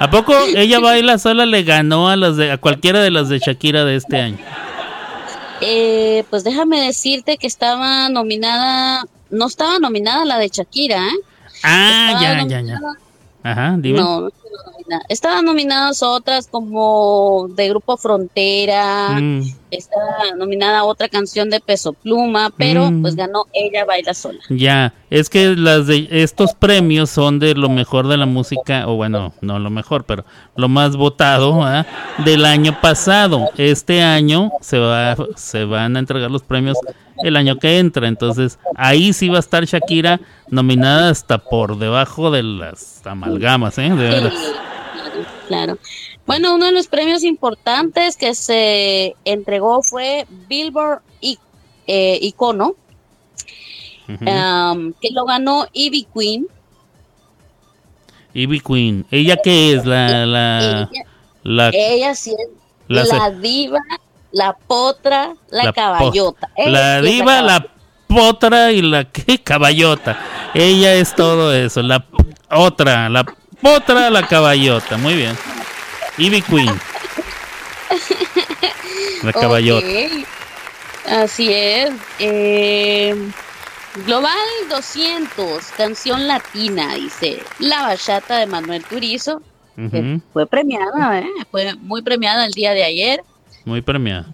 ¿A 0.00 0.10
poco 0.10 0.32
ella 0.54 0.78
baila 0.78 1.18
sola 1.18 1.44
le 1.44 1.64
ganó 1.64 2.08
a 2.08 2.14
las 2.16 2.36
de 2.36 2.52
a 2.52 2.58
cualquiera 2.58 3.00
de 3.00 3.10
las 3.10 3.28
de 3.28 3.38
Shakira 3.40 3.84
de 3.84 3.96
este 3.96 4.16
año? 4.20 4.38
Eh, 5.60 6.24
pues 6.30 6.44
déjame 6.44 6.80
decirte 6.80 7.36
que 7.36 7.48
estaba 7.48 8.08
nominada, 8.08 9.04
no 9.30 9.46
estaba 9.46 9.78
nominada 9.80 10.24
la 10.24 10.38
de 10.38 10.48
Shakira, 10.48 10.98
¿eh? 10.98 11.18
Ah, 11.64 12.10
Estaba 12.14 12.42
ya, 12.44 12.46
ya, 12.46 12.60
ya. 12.60 12.80
Ajá, 13.42 13.74
dime. 13.78 13.98
No, 13.98 14.30
Estaban 15.08 15.44
nominadas 15.44 16.02
otras 16.02 16.46
como 16.48 17.48
de 17.54 17.68
Grupo 17.68 17.96
Frontera, 17.96 19.10
Mm, 19.20 19.42
estaba 19.70 20.34
nominada 20.36 20.84
otra 20.84 21.08
canción 21.08 21.50
de 21.50 21.60
Peso 21.60 21.92
Pluma, 21.92 22.50
pero 22.56 22.90
Mm. 22.90 23.02
pues 23.02 23.14
ganó 23.16 23.44
Ella 23.52 23.84
baila 23.84 24.14
sola. 24.14 24.38
ya, 24.48 24.94
es 25.10 25.28
que 25.28 25.54
las 25.56 25.86
de 25.86 26.08
estos 26.10 26.54
premios 26.54 27.10
son 27.10 27.38
de 27.38 27.54
lo 27.54 27.68
mejor 27.68 28.08
de 28.08 28.16
la 28.16 28.26
música, 28.26 28.86
o 28.88 28.96
bueno, 28.96 29.32
no 29.40 29.58
lo 29.58 29.70
mejor, 29.70 30.04
pero 30.04 30.24
lo 30.56 30.68
más 30.68 30.96
votado 30.96 31.62
¿ah? 31.62 31.86
del 32.24 32.44
año 32.44 32.78
pasado. 32.80 33.50
Este 33.56 34.02
año 34.02 34.50
se 34.60 34.78
va, 34.78 35.16
se 35.36 35.64
van 35.64 35.96
a 35.96 35.98
entregar 35.98 36.30
los 36.30 36.42
premios 36.42 36.76
el 37.24 37.36
año 37.36 37.56
que 37.58 37.78
entra. 37.78 38.06
Entonces, 38.08 38.58
ahí 38.76 39.12
sí 39.12 39.28
va 39.28 39.36
a 39.38 39.40
estar 39.40 39.64
Shakira 39.64 40.20
nominada 40.50 41.10
hasta 41.10 41.38
por 41.38 41.76
debajo 41.78 42.30
de 42.30 42.42
las 42.44 43.04
amalgamas, 43.06 43.76
¿eh? 43.78 43.90
De 43.90 43.94
veras. 43.94 44.34
Claro, 44.98 45.26
claro. 45.46 45.78
Bueno, 46.26 46.54
uno 46.54 46.66
de 46.66 46.72
los 46.72 46.88
premios 46.88 47.22
importantes 47.24 48.16
que 48.16 48.34
se 48.34 49.14
entregó 49.24 49.82
fue 49.82 50.26
Billboard 50.48 51.00
I- 51.20 51.38
eh, 51.86 52.18
Icono, 52.20 52.74
um, 54.08 54.92
que 55.00 55.10
lo 55.12 55.24
ganó 55.24 55.66
Ivy 55.72 56.06
Queen. 56.14 56.46
Ivy 58.34 58.60
Queen. 58.60 59.06
¿Ella 59.10 59.36
qué 59.42 59.74
es? 59.74 59.84
La, 59.86 60.26
la, 60.26 60.88
Ella, 60.92 61.04
la, 61.42 61.68
ella 61.72 62.14
sí 62.14 62.32
es 62.32 62.48
la 62.88 63.30
diva, 63.30 63.78
la 64.32 64.52
potra, 64.66 65.34
la, 65.50 65.72
caballota. 65.72 66.50
La 66.56 67.00
diva, 67.00 67.40
la 67.42 67.60
caballota. 67.60 67.74
potra 68.08 68.72
y 68.72 68.82
la 68.82 69.04
¿qué? 69.10 69.42
caballota. 69.42 70.18
Ella 70.54 70.94
es 70.94 71.14
todo 71.14 71.54
eso. 71.54 71.82
La 71.82 72.04
otra, 72.50 73.08
la 73.08 73.24
potra, 73.62 74.10
la 74.10 74.26
caballota. 74.26 74.96
Muy 74.96 75.14
bien. 75.14 75.36
Ivy 76.18 76.42
Queen. 76.42 76.80
La 79.22 79.32
caballota. 79.32 79.86
Ok. 79.86 80.26
Así 81.10 81.52
es. 81.52 81.90
Eh, 82.18 83.14
Global 84.06 84.36
200, 84.70 85.64
canción 85.76 86.26
latina, 86.28 86.94
dice. 86.94 87.42
La 87.58 87.82
bachata 87.82 88.36
de 88.38 88.46
Manuel 88.46 88.84
Turizo, 88.84 89.42
que 89.76 90.20
fue 90.32 90.46
premiada, 90.46 91.20
¿eh? 91.20 91.26
fue 91.50 91.74
muy 91.76 92.02
premiada 92.02 92.44
el 92.46 92.52
día 92.52 92.72
de 92.72 92.84
ayer. 92.84 93.22
Muy 93.64 93.80
premiada. 93.80 94.26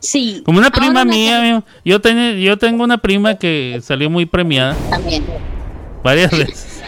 Sí. 0.00 0.42
Como 0.44 0.58
una 0.58 0.70
prima 0.70 1.04
mía, 1.04 1.40
mío. 1.40 1.64
yo, 1.84 2.00
ten- 2.00 2.38
yo 2.38 2.56
tengo 2.58 2.84
una 2.84 2.98
prima 2.98 3.36
que 3.36 3.80
salió 3.82 4.08
muy 4.10 4.24
premiada 4.26 4.74
También. 4.90 5.24
varias 6.02 6.30
veces. 6.36 6.82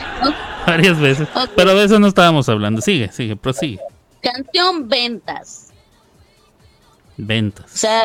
Varias 0.70 1.00
veces. 1.00 1.28
Pero 1.56 1.74
de 1.74 1.84
eso 1.84 1.98
no 1.98 2.06
estábamos 2.06 2.48
hablando. 2.48 2.80
Sigue, 2.80 3.10
sigue, 3.12 3.36
prosigue. 3.36 3.80
Canción 4.20 4.88
ventas. 4.88 5.68
O 5.70 7.12
Ventas. 7.18 7.70
sea, 7.70 8.02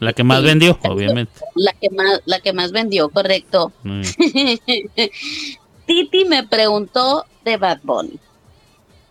La 0.00 0.12
que 0.12 0.24
más 0.24 0.40
sí, 0.40 0.46
vendió, 0.46 0.72
canción- 0.74 0.92
obviamente. 0.92 1.32
la 1.54 1.72
que 1.72 1.90
más, 1.90 2.20
la 2.24 2.40
que 2.40 2.52
más 2.52 2.72
vendió, 2.72 3.08
correcto. 3.10 3.72
Titi 5.86 6.24
me 6.24 6.46
preguntó 6.46 7.24
de 7.44 7.56
Bad 7.56 7.80
Bunny. 7.82 8.18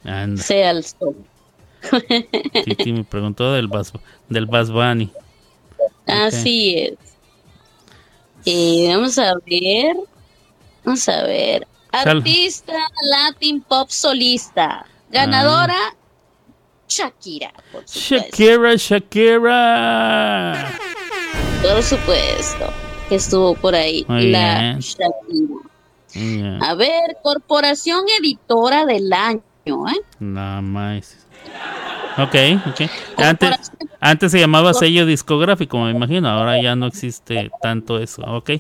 Anda. 0.04 0.41
Se 0.41 0.65
alzó. 0.65 1.15
Titi 2.65 2.94
me 2.94 3.04
preguntó 3.04 3.54
del 3.54 3.68
Bas, 3.68 3.94
del 4.30 4.46
Bas 4.46 4.72
Bunny. 4.72 5.12
Así 6.06 6.76
es. 6.78 6.94
Eh, 8.46 8.88
vamos 8.94 9.18
a 9.18 9.34
ver. 9.46 9.96
Vamos 10.84 11.10
a 11.10 11.24
ver. 11.24 11.68
Sal- 12.04 12.18
Artista 12.18 12.74
Latin 13.10 13.62
Pop 13.62 13.90
Solista. 13.90 14.86
Ganadora 15.12 15.78
Shakira, 16.88 17.52
por 17.72 17.88
supuesto. 17.88 18.16
Shakira, 18.16 18.76
Shakira. 18.76 20.72
Por 21.62 21.82
supuesto. 21.84 22.66
Que 23.10 23.16
estuvo 23.16 23.56
por 23.56 23.76
ahí. 23.76 24.06
Muy 24.08 24.32
la 24.32 24.60
bien. 24.60 24.80
Shakira. 24.80 26.66
A 26.66 26.74
ver, 26.76 27.18
Corporación 27.24 28.06
Editora 28.20 28.86
del 28.86 29.12
Año. 29.12 29.42
¿eh? 29.66 30.02
Nada 30.20 30.62
más. 30.62 31.18
Ok, 32.18 32.36
ok. 32.68 32.82
Antes, 33.18 33.72
antes 34.00 34.32
se 34.32 34.40
llamaba 34.40 34.74
sello 34.74 35.06
discográfico, 35.06 35.78
me 35.80 35.92
imagino. 35.92 36.30
Ahora 36.30 36.62
ya 36.62 36.76
no 36.76 36.86
existe 36.88 37.52
tanto 37.62 38.00
eso. 38.00 38.22
Ok. 38.26 38.52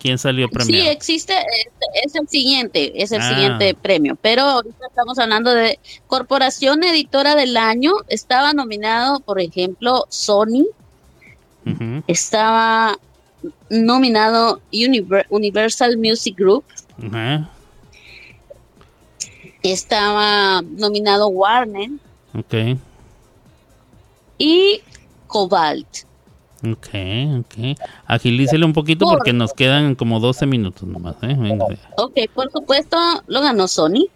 ¿Quién 0.00 0.16
salió 0.16 0.46
Sí, 0.48 0.52
premiado? 0.54 0.90
existe, 0.90 1.34
es, 1.34 2.06
es 2.06 2.14
el 2.14 2.26
siguiente, 2.26 2.90
es 3.02 3.12
el 3.12 3.20
Ah. 3.20 3.28
siguiente 3.28 3.74
premio, 3.74 4.16
pero 4.20 4.42
ahorita 4.42 4.86
estamos 4.88 5.18
hablando 5.18 5.50
de 5.52 5.78
Corporación 6.06 6.82
Editora 6.82 7.34
del 7.34 7.54
Año, 7.58 7.92
estaba 8.08 8.54
nominado, 8.54 9.20
por 9.20 9.38
ejemplo, 9.40 10.06
Sony, 10.08 10.64
estaba 12.06 12.98
nominado 13.68 14.60
Univer- 14.72 15.26
Universal 15.28 15.98
Music 15.98 16.34
Group, 16.36 16.64
estaba 19.62 20.62
nominado 20.62 21.28
Warner 21.28 21.90
Ok, 22.34 22.78
y 24.38 24.80
Cobalt. 25.26 25.86
Ok, 26.62 26.88
ok. 27.40 27.78
Agilícele 28.06 28.64
un 28.64 28.72
poquito 28.72 29.04
Por- 29.06 29.18
porque 29.18 29.32
nos 29.32 29.52
quedan 29.52 29.94
como 29.94 30.20
12 30.20 30.46
minutos 30.46 30.82
nomás. 30.88 31.16
¿eh? 31.22 31.34
Venga. 31.38 31.64
Ok, 31.96 32.18
por 32.34 32.50
supuesto, 32.50 32.96
lo 33.26 33.40
ganó 33.40 33.68
Sony. 33.68 34.06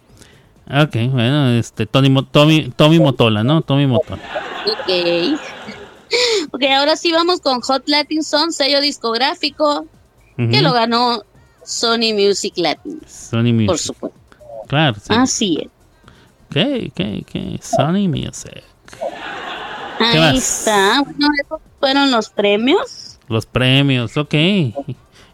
Ok, 0.67 0.95
bueno, 1.11 1.49
este, 1.51 1.85
Tony, 1.85 2.09
Tommy, 2.31 2.71
Tommy 2.75 2.99
Motola, 2.99 3.43
¿no? 3.43 3.61
Tommy 3.61 3.85
Motola. 3.87 4.19
Ok. 4.65 5.39
Ok, 6.51 6.63
ahora 6.75 6.95
sí 6.95 7.11
vamos 7.11 7.39
con 7.41 7.61
Hot 7.61 7.83
Latin 7.87 8.23
Son, 8.23 8.51
sello 8.51 8.79
discográfico, 8.81 9.85
que 10.37 10.61
lo 10.61 10.71
ganó 10.73 11.21
Sony 11.63 12.13
Music 12.13 12.53
Latin, 12.57 12.99
Sony 13.07 13.51
Music. 13.53 13.67
por 13.67 13.77
supuesto. 13.79 14.19
Claro, 14.67 14.95
sí. 14.95 15.07
Así 15.09 15.57
es. 15.61 15.67
Ok, 16.49 16.91
ok, 16.91 17.01
ok. 17.21 17.61
Sony 17.61 18.07
Music. 18.07 18.63
Ahí 19.99 20.17
más? 20.19 20.35
está. 20.37 21.01
Bueno, 21.03 21.27
esos 21.43 21.59
fueron 21.79 22.11
los 22.11 22.29
premios. 22.29 23.17
Los 23.27 23.45
premios, 23.45 24.15
ok. 24.17 24.33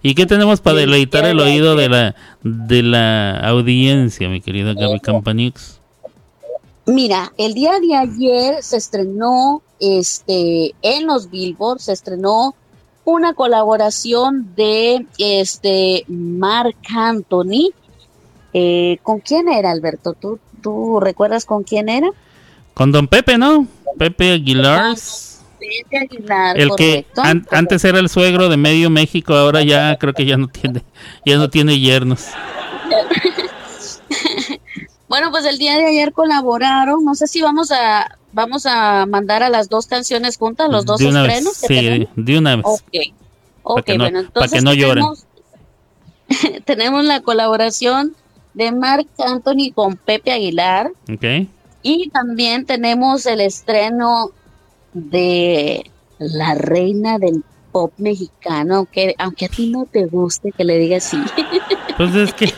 ¿Y 0.03 0.15
qué 0.15 0.25
tenemos 0.25 0.61
para 0.61 0.77
Sí, 0.77 0.81
deleitar 0.81 1.25
el 1.25 1.39
oído 1.39 1.75
de 1.75 1.89
la 1.89 2.15
de 2.43 2.81
la 2.81 3.39
audiencia, 3.39 4.29
mi 4.29 4.41
querida 4.41 4.73
Gaby 4.73 4.99
Campanix? 4.99 5.79
Mira, 6.87 7.31
el 7.37 7.53
día 7.53 7.79
de 7.79 7.95
ayer 7.95 8.63
se 8.63 8.77
estrenó, 8.77 9.61
este, 9.79 10.73
en 10.81 11.05
los 11.05 11.29
Billboard, 11.29 11.79
se 11.79 11.93
estrenó 11.93 12.55
una 13.05 13.33
colaboración 13.33 14.53
de, 14.55 15.05
este, 15.19 16.03
Mark 16.07 16.75
Anthony. 16.89 17.71
Eh, 18.53 18.97
¿Con 19.03 19.19
quién 19.19 19.47
era, 19.47 19.71
Alberto? 19.71 20.13
¿Tú, 20.13 20.39
¿Tú 20.61 20.99
recuerdas 20.99 21.45
con 21.45 21.63
quién 21.63 21.87
era? 21.87 22.09
Con 22.73 22.91
Don 22.91 23.07
Pepe, 23.07 23.37
¿no? 23.37 23.67
Pepe 23.97 24.33
Aguilar. 24.33 24.95
Aguilar, 26.01 26.59
El 26.59 26.69
que 26.77 27.05
correcto. 27.13 27.45
antes 27.51 27.83
era 27.85 27.99
el 27.99 28.09
suegro 28.09 28.49
de 28.49 28.57
medio 28.57 28.89
México, 28.89 29.33
ahora 29.33 29.61
ya 29.63 29.95
creo 29.97 30.13
que 30.13 30.25
ya 30.25 30.37
no 30.37 30.47
tiene, 30.47 30.83
ya 31.25 31.37
no 31.37 31.49
tiene 31.49 31.79
yernos. 31.79 32.27
Bueno, 35.07 35.29
pues 35.29 35.43
el 35.45 35.57
día 35.57 35.75
de 35.75 35.85
ayer 35.87 36.13
colaboraron. 36.13 37.03
No 37.03 37.15
sé 37.15 37.27
si 37.27 37.41
vamos 37.41 37.69
a 37.71 38.17
vamos 38.31 38.65
a 38.65 39.05
mandar 39.05 39.43
a 39.43 39.49
las 39.49 39.67
dos 39.67 39.85
canciones 39.85 40.37
juntas, 40.37 40.69
los 40.69 40.85
dos 40.85 40.99
de 40.99 41.07
una 41.07 41.25
estrenos 41.25 41.59
vez, 41.61 41.67
que 41.67 41.97
sí, 41.97 42.07
de 42.15 42.37
una 42.37 42.55
vez. 42.55 42.65
Ok. 42.65 42.81
Ok, 43.63 43.83
que 43.83 43.97
no- 43.97 44.05
bueno, 44.05 44.19
entonces 44.21 44.59
que 44.59 44.61
no 44.63 44.73
lloren. 44.73 45.03
tenemos, 45.03 45.25
tenemos 46.65 47.03
la 47.03 47.19
colaboración 47.21 48.15
de 48.53 48.71
Marc 48.71 49.07
Anthony 49.19 49.73
con 49.75 49.97
Pepe 49.97 50.31
Aguilar 50.31 50.91
Ok. 51.13 51.47
y 51.83 52.09
también 52.11 52.65
tenemos 52.65 53.25
el 53.25 53.41
estreno 53.41 54.31
de 54.93 55.89
la 56.19 56.55
reina 56.55 57.17
del 57.17 57.43
pop 57.71 57.93
mexicano, 57.97 58.75
aunque, 58.75 59.15
aunque 59.17 59.45
a 59.45 59.49
ti 59.49 59.69
no 59.69 59.85
te 59.85 60.05
guste 60.05 60.51
que 60.51 60.63
le 60.63 60.77
diga 60.77 60.97
así. 60.97 61.17
Pues 61.97 62.15
es 62.15 62.33
que 62.33 62.51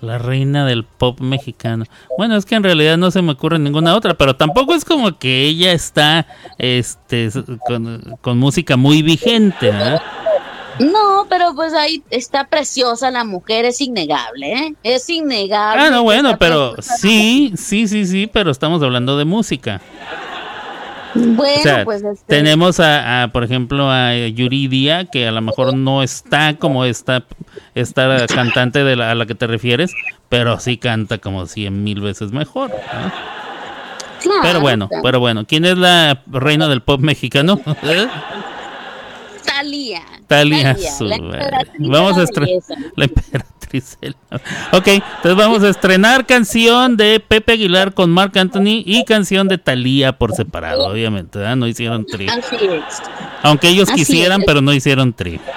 la 0.00 0.18
reina 0.18 0.64
del 0.64 0.82
pop 0.84 1.20
mexicano. 1.20 1.84
Bueno, 2.16 2.36
es 2.36 2.44
que 2.44 2.56
en 2.56 2.64
realidad 2.64 2.96
no 2.96 3.12
se 3.12 3.22
me 3.22 3.32
ocurre 3.32 3.58
ninguna 3.58 3.94
otra, 3.94 4.14
pero 4.14 4.34
tampoco 4.34 4.74
es 4.74 4.84
como 4.84 5.18
que 5.18 5.42
ella 5.42 5.72
está 5.72 6.26
este 6.56 7.30
con, 7.66 8.16
con 8.20 8.38
música 8.38 8.76
muy 8.76 9.02
vigente, 9.02 9.70
¿verdad? 9.70 10.02
No, 10.80 11.26
pero 11.28 11.54
pues 11.54 11.74
ahí 11.74 12.02
está 12.10 12.46
preciosa 12.46 13.10
la 13.10 13.24
mujer, 13.24 13.64
es 13.64 13.80
innegable, 13.80 14.52
¿eh? 14.52 14.74
Es 14.82 15.08
innegable. 15.10 15.82
Ah, 15.82 15.90
no, 15.90 16.02
bueno, 16.04 16.38
pero 16.38 16.74
sí, 16.80 17.52
sí, 17.56 17.88
sí, 17.88 18.06
sí, 18.06 18.28
pero 18.32 18.50
estamos 18.50 18.82
hablando 18.82 19.16
de 19.16 19.24
música. 19.24 19.80
Bueno, 21.18 21.58
O 21.58 21.62
sea, 21.62 21.84
pues 21.84 22.02
este, 22.02 22.24
tenemos 22.26 22.78
a, 22.80 23.24
a, 23.24 23.28
por 23.28 23.42
ejemplo, 23.42 23.90
a 23.90 24.14
Yuridia, 24.28 25.06
que 25.06 25.26
a 25.26 25.32
lo 25.32 25.40
mejor 25.40 25.74
no 25.74 26.02
está 26.02 26.56
como 26.56 26.84
esta, 26.84 27.24
esta 27.74 28.26
cantante 28.26 28.84
de 28.84 28.96
la, 28.96 29.10
a 29.10 29.14
la 29.14 29.26
que 29.26 29.34
te 29.34 29.46
refieres, 29.46 29.92
pero 30.28 30.60
sí 30.60 30.76
canta 30.76 31.18
como 31.18 31.46
cien 31.46 31.82
mil 31.82 32.00
veces 32.00 32.32
mejor. 32.32 32.70
¿no? 32.70 33.12
claro, 34.20 34.40
Pero 34.42 34.60
bueno, 34.60 34.88
pero 35.02 35.20
bueno, 35.20 35.44
¿quién 35.46 35.64
es 35.64 35.76
la 35.76 36.22
reina 36.26 36.68
del 36.68 36.82
pop 36.82 37.00
mexicano? 37.00 37.60
¿Eh? 37.82 38.06
Talía. 39.44 40.02
Talía 40.28 40.74
de 40.74 40.86
Vamos 41.80 42.16
a 42.18 42.22
estrenar 42.22 42.60
la 42.96 43.04
emperatriz. 43.04 43.98
Ok, 44.72 44.86
entonces 44.86 45.34
vamos 45.36 45.62
a 45.62 45.68
estrenar 45.70 46.24
canción 46.26 46.96
de 46.96 47.20
Pepe 47.20 47.52
Aguilar 47.54 47.92
con 47.94 48.10
Marc 48.10 48.36
Anthony 48.36 48.82
y 48.84 49.04
canción 49.04 49.48
de 49.48 49.58
Thalía 49.58 50.12
por 50.12 50.34
separado, 50.34 50.86
obviamente, 50.86 51.38
¿verdad? 51.38 51.56
No 51.56 51.66
hicieron 51.66 52.06
tri. 52.06 52.26
Aunque 53.42 53.68
ellos 53.68 53.88
Así 53.90 53.98
quisieran, 54.04 54.40
es. 54.40 54.46
pero 54.46 54.60
no 54.60 54.72
hicieron 54.72 55.12
tri. 55.12 55.40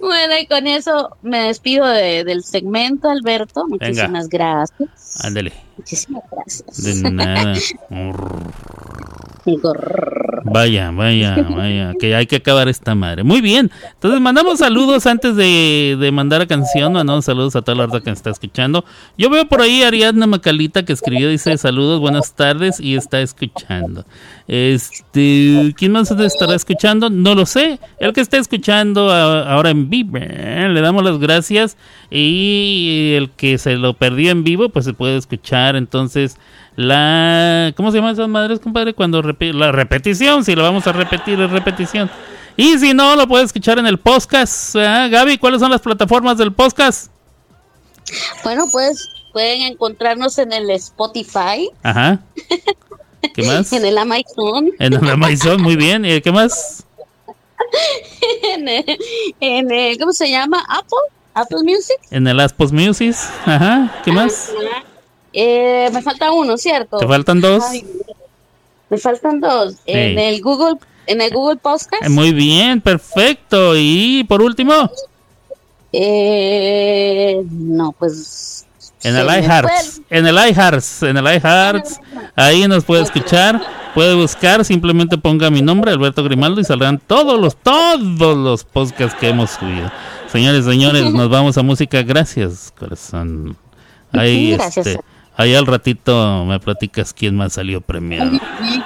Bueno, 0.00 0.38
y 0.40 0.46
con 0.46 0.66
eso 0.66 1.16
me 1.22 1.38
despido 1.42 1.86
de- 1.86 2.24
del 2.24 2.42
segmento, 2.42 3.10
Alberto. 3.10 3.66
Muchísimas 3.68 4.28
gracias. 4.28 5.24
Ándale, 5.24 5.52
Muchísimas 5.76 6.22
gracias. 6.30 6.82
de 7.02 7.10
nada. 7.10 7.54
Vaya, 10.44 10.90
vaya, 10.90 11.36
vaya, 11.50 11.94
que 11.98 12.14
hay 12.14 12.26
que 12.26 12.36
acabar 12.36 12.68
esta 12.68 12.94
madre. 12.94 13.24
Muy 13.24 13.40
bien, 13.40 13.70
entonces 13.92 14.20
mandamos 14.20 14.58
saludos 14.60 15.06
antes 15.06 15.36
de, 15.36 15.96
de 15.98 16.12
mandar 16.12 16.40
a 16.40 16.46
canción, 16.46 16.92
mandamos 16.92 17.24
saludos 17.24 17.56
a 17.56 17.62
toda 17.62 17.76
la 17.76 17.86
raza 17.86 18.00
que 18.00 18.10
está 18.10 18.30
escuchando. 18.30 18.84
Yo 19.16 19.30
veo 19.30 19.46
por 19.46 19.60
ahí 19.60 19.82
a 19.82 19.88
Ariadna 19.88 20.26
Macalita 20.26 20.84
que 20.84 20.92
escribió, 20.92 21.28
dice 21.28 21.56
saludos, 21.58 22.00
buenas 22.00 22.34
tardes 22.34 22.80
y 22.80 22.96
está 22.96 23.20
escuchando. 23.20 24.04
Este, 24.46 25.74
¿quién 25.76 25.92
más 25.92 26.10
estará 26.10 26.54
escuchando? 26.54 27.10
No 27.10 27.34
lo 27.34 27.44
sé. 27.44 27.78
El 27.98 28.12
que 28.12 28.20
está 28.20 28.38
escuchando 28.38 29.12
ahora 29.12 29.70
en 29.70 29.90
vivo, 29.90 30.18
¿eh? 30.18 30.68
le 30.70 30.80
damos 30.80 31.04
las 31.04 31.18
gracias 31.18 31.76
y 32.10 33.14
el 33.16 33.30
que 33.30 33.58
se 33.58 33.76
lo 33.76 33.94
perdió 33.94 34.30
en 34.30 34.44
vivo, 34.44 34.70
pues 34.70 34.84
se 34.84 34.94
puede 34.94 35.16
escuchar 35.16 35.76
entonces 35.76 36.38
la 36.78 37.72
¿cómo 37.76 37.90
se 37.90 37.98
llama 37.98 38.12
esas 38.12 38.28
madres, 38.28 38.60
compadre? 38.60 38.94
Cuando 38.94 39.20
repi- 39.20 39.52
la 39.52 39.72
repetición, 39.72 40.44
si 40.44 40.54
lo 40.54 40.62
vamos 40.62 40.86
a 40.86 40.92
repetir 40.92 41.40
es 41.40 41.50
repetición. 41.50 42.08
Y 42.56 42.78
si 42.78 42.94
no, 42.94 43.16
lo 43.16 43.26
puede 43.26 43.44
escuchar 43.44 43.80
en 43.80 43.86
el 43.88 43.98
podcast. 43.98 44.76
¿eh? 44.76 45.08
Gaby, 45.10 45.38
¿cuáles 45.38 45.60
son 45.60 45.72
las 45.72 45.80
plataformas 45.80 46.38
del 46.38 46.52
podcast? 46.52 47.10
Bueno, 48.44 48.66
pues 48.70 49.08
pueden 49.32 49.62
encontrarnos 49.62 50.38
en 50.38 50.52
el 50.52 50.70
Spotify, 50.70 51.68
Ajá. 51.82 52.20
¿Qué 53.34 53.42
más? 53.46 53.72
en 53.72 53.84
el 53.84 53.98
Amazon, 53.98 54.70
En 54.78 54.92
el 54.94 55.10
Amazon, 55.10 55.60
muy 55.60 55.74
bien. 55.74 56.04
¿Y 56.04 56.20
qué 56.20 56.30
más? 56.30 56.84
en 58.54 58.68
el, 58.68 58.84
en 59.40 59.70
el- 59.72 59.98
¿cómo 59.98 60.12
se 60.12 60.30
llama? 60.30 60.62
Apple, 60.68 60.98
Apple 61.34 61.58
Music. 61.64 61.96
En 62.12 62.26
el 62.28 62.38
Aspos 62.38 62.70
Music. 62.72 63.16
Ajá. 63.46 64.00
¿Qué 64.04 64.12
más? 64.12 64.52
Ajá. 64.56 64.84
Eh, 65.32 65.88
me 65.92 66.02
falta 66.02 66.32
uno, 66.32 66.56
¿cierto? 66.56 66.98
¿Te 66.98 67.06
faltan 67.06 67.40
dos? 67.40 67.62
Ay, 67.64 67.84
me 68.90 68.98
faltan 68.98 69.40
dos. 69.40 69.74
En 69.86 70.18
el 70.18 70.40
Google, 70.42 70.76
en 71.06 71.20
el 71.20 71.30
Google 71.32 71.56
Podcast. 71.56 72.02
Eh, 72.04 72.08
Muy 72.08 72.32
bien, 72.32 72.80
perfecto. 72.80 73.72
Y 73.76 74.24
por 74.28 74.40
último, 74.42 74.90
Eh, 75.92 77.42
no, 77.50 77.92
pues. 77.98 78.66
en 79.02 79.16
el 79.16 79.26
iHearts. 79.26 80.00
En 80.10 80.26
el 80.26 80.34
iHearts. 80.36 81.02
En 81.02 81.16
el 81.16 81.24
iHearts. 81.24 82.00
Ahí 82.36 82.66
nos 82.68 82.84
puede 82.84 83.02
escuchar. 83.02 83.60
Puede 83.94 84.14
buscar. 84.14 84.64
Simplemente 84.64 85.18
ponga 85.18 85.50
mi 85.50 85.62
nombre, 85.62 85.92
Alberto 85.92 86.22
Grimaldo, 86.24 86.60
y 86.60 86.64
saldrán 86.64 86.98
todos 86.98 87.40
los, 87.40 87.56
todos 87.56 88.36
los 88.36 88.64
podcasts 88.64 89.16
que 89.18 89.28
hemos 89.28 89.50
subido. 89.50 89.90
Señores, 90.30 90.64
señores, 90.64 91.04
nos 91.12 91.28
vamos 91.28 91.56
a 91.58 91.62
música. 91.62 92.02
Gracias, 92.02 92.72
corazón. 92.78 93.56
Ahí, 94.12 94.52
Gracias. 94.52 94.86
este, 94.86 95.00
ahí 95.38 95.54
al 95.54 95.66
ratito 95.66 96.44
me 96.44 96.60
platicas 96.60 97.14
quién 97.14 97.34
más 97.34 97.54
salió 97.54 97.80
premiado. 97.80 98.32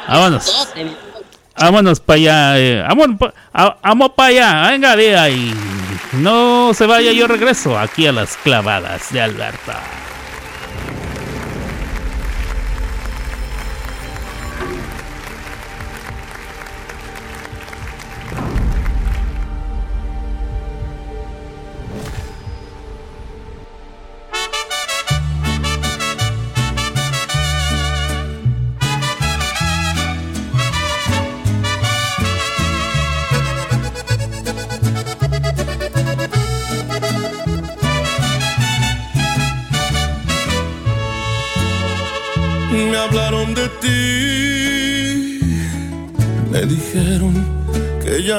Vámonos. 0.09 0.69
Vámonos 1.59 2.01
para 2.01 2.17
allá. 2.17 2.59
Eh, 2.59 2.83
vámonos 2.89 3.19
pa- 3.19 3.79
vamos 3.83 4.11
para 4.17 4.29
allá. 4.29 4.71
Venga 4.71 4.95
de 4.97 5.17
ahí. 5.19 5.55
No 6.13 6.73
se 6.75 6.87
vaya, 6.87 7.11
yo 7.13 7.27
regreso 7.27 7.79
aquí 7.79 8.07
a 8.07 8.13
las 8.13 8.37
clavadas 8.37 9.13
de 9.13 9.21
Alberta. 9.21 9.81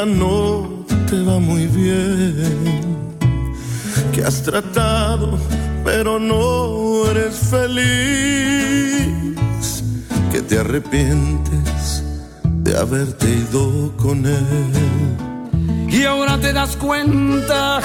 No 0.06 0.86
te 1.10 1.22
va 1.22 1.40
muy 1.40 1.68
bien, 1.68 2.96
que 4.14 4.24
has 4.24 4.44
tratado 4.44 5.38
pero 5.84 6.20
no 6.20 7.10
eres 7.12 7.36
feliz, 7.52 7.84
que 10.32 10.42
te 10.42 10.60
arrepientes 10.60 12.04
de 12.44 12.78
haberte 12.78 13.30
ido 13.30 13.92
con 13.98 14.26
él. 14.26 14.74
Y 15.90 16.06
ahora 16.06 16.40
te 16.40 16.54
das 16.54 16.78
cuenta 16.78 17.82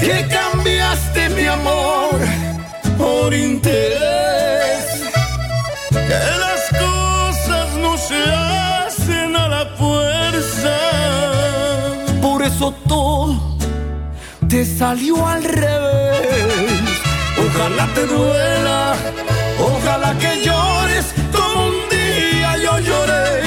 que 0.00 0.26
cambiaste 0.28 1.28
mi 1.30 1.46
amor 1.46 2.18
por 2.98 3.34
interés. 3.34 3.92
Que 5.90 6.20
las 6.44 6.68
cosas 6.70 7.76
no 7.80 7.96
se 7.96 8.14
hacen 8.22 8.53
eso 12.46 12.74
todo 12.86 13.40
te 14.48 14.64
salió 14.64 15.26
al 15.26 15.42
revés. 15.42 16.82
Ojalá 17.38 17.86
te 17.94 18.06
duela, 18.06 18.94
ojalá 19.58 20.14
que 20.18 20.42
llores 20.44 21.06
como 21.32 21.66
un 21.66 21.74
día 21.90 22.56
yo 22.58 22.78
lloré. 22.78 23.42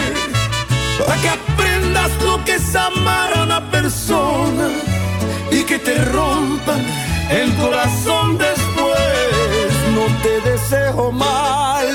Para 1.05 1.21
que 1.21 1.29
aprendas 1.29 2.11
lo 2.23 2.43
que 2.43 2.55
es 2.55 2.75
amar 2.75 3.37
a 3.37 3.43
una 3.43 3.71
persona 3.71 4.69
y 5.51 5.63
que 5.63 5.77
te 5.79 5.95
rompan 6.05 6.81
el 7.29 7.53
corazón 7.55 8.37
después. 8.37 9.69
No 9.95 10.05
te 10.23 10.49
deseo 10.49 11.11
mal, 11.11 11.87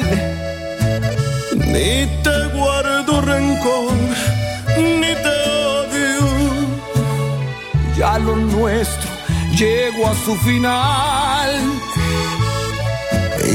Ni 1.57 2.07
te 2.23 2.37
guardo 2.57 3.21
rencor, 3.21 4.02
ya 8.03 8.19
lo 8.19 8.35
nuestro 8.35 9.11
llegó 9.57 10.09
a 10.09 10.15
su 10.25 10.35
final. 10.39 11.51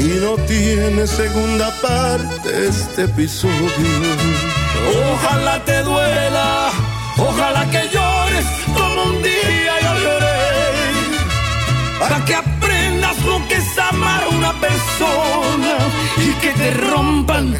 Y 0.02 0.06
no 0.24 0.36
tiene 0.52 1.06
segunda 1.06 1.68
parte 1.82 2.48
este 2.66 3.02
episodio. 3.02 4.06
Ojalá 5.12 5.62
te 5.66 5.82
duela, 5.82 6.70
ojalá 7.18 7.62
que 7.72 7.82
llores 7.94 8.46
como 8.76 9.02
un 9.10 9.22
día 9.22 9.72
yo 9.84 9.92
lloré. 10.04 10.40
Para 12.00 12.24
que 12.24 12.34
aprendas 12.34 13.18
lo 13.30 13.46
que 13.48 13.56
es 13.56 13.78
amar 13.78 14.22
a 14.22 14.28
una 14.28 14.52
persona 14.68 15.74
y 16.26 16.30
que 16.42 16.52
te 16.60 16.70
rompan 16.92 17.54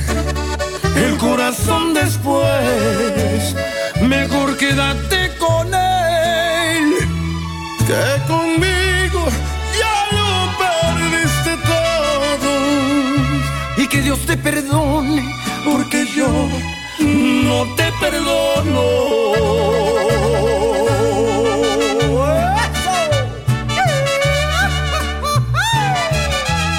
el 1.04 1.18
corazón 1.18 1.92
después. 1.92 3.54
Mejor 4.00 4.56
quédate 4.56 5.18
con 5.38 5.74
él. 5.74 5.87
Que 7.88 8.22
conmigo 8.26 9.26
ya 9.80 9.96
lo 10.12 10.30
perdiste 10.58 11.56
todo. 11.72 12.52
y 13.78 13.86
que 13.88 14.02
Dios 14.02 14.18
te 14.26 14.36
perdone, 14.36 15.24
porque 15.64 16.06
yo 16.14 16.28
no 16.98 17.74
te 17.76 17.90
perdono. 17.98 18.82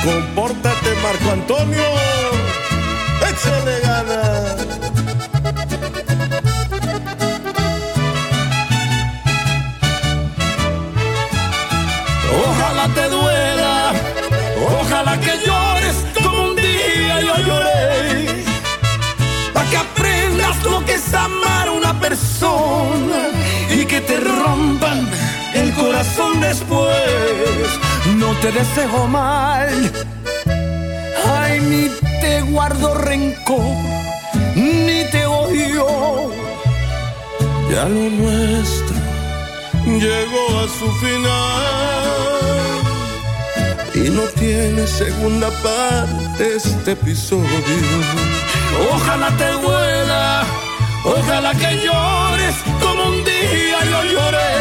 Compórtate, 0.03 0.89
Marco 1.01 1.31
Antonio. 1.31 2.48
Ojalá 15.09 15.19
que 15.19 15.45
llores 15.45 15.95
como 16.21 16.43
un 16.49 16.55
día 16.55 17.21
yo 17.21 17.35
lloré. 17.45 18.43
Para 19.53 19.69
que 19.69 19.77
aprendas 19.77 20.63
lo 20.63 20.85
que 20.85 20.93
es 20.93 21.13
amar 21.13 21.67
a 21.67 21.71
una 21.71 21.99
persona 21.99 23.29
y 23.71 23.85
que 23.85 24.01
te 24.01 24.19
rompan 24.19 25.09
el 25.53 25.73
corazón 25.73 26.39
después. 26.41 27.69
No 28.17 28.33
te 28.41 28.51
deseo 28.51 29.07
mal, 29.07 29.91
ay, 31.27 31.59
ni 31.61 31.89
te 32.21 32.41
guardo 32.41 32.93
rencor, 32.95 33.75
ni 34.55 35.03
te 35.11 35.25
odio. 35.25 35.85
Ya 37.71 37.83
lo 37.83 38.09
nuestro 38.09 38.95
llegó 39.85 40.59
a 40.59 40.67
su 40.79 40.91
final 41.01 42.48
y 44.05 44.09
no 44.09 44.23
tiene 44.39 44.87
segunda 44.87 45.49
parte 45.63 46.55
este 46.55 46.91
episodio. 46.91 47.47
Ojalá 48.91 49.29
te 49.37 49.51
duela, 49.61 50.43
ojalá 51.03 51.51
que 51.53 51.79
llores 51.85 52.55
como 52.81 53.09
un 53.09 53.23
día 53.23 53.77
yo 53.91 54.03
lloré, 54.13 54.55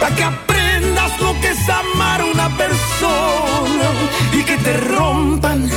para 0.00 0.14
que 0.14 0.24
aprendas 0.24 1.20
lo 1.20 1.32
que 1.40 1.48
es 1.48 1.68
amar 1.68 2.22
una 2.24 2.48
persona 2.56 3.88
y 4.32 4.42
que 4.42 4.56
te 4.58 4.76
rompan 4.96 5.70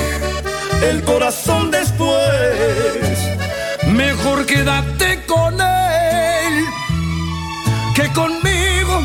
el 0.81 1.03
corazón 1.03 1.71
después. 1.71 3.17
Mejor 3.87 4.45
quédate 4.45 5.23
con 5.25 5.59
él 5.61 6.65
que 7.95 8.11
conmigo 8.11 9.01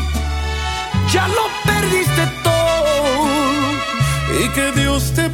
ya 1.11 1.27
lo 1.27 1.43
perdiste 1.65 2.42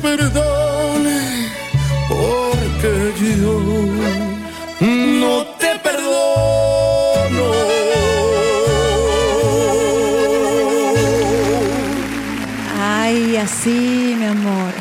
perdone 0.02 1.50
porque 2.08 3.14
yo 3.22 3.60
no 4.80 5.46
te 5.58 5.80
perdono. 5.80 7.52
Ay, 12.82 13.38
así, 13.38 14.16
mi 14.18 14.26
amor. 14.26 14.74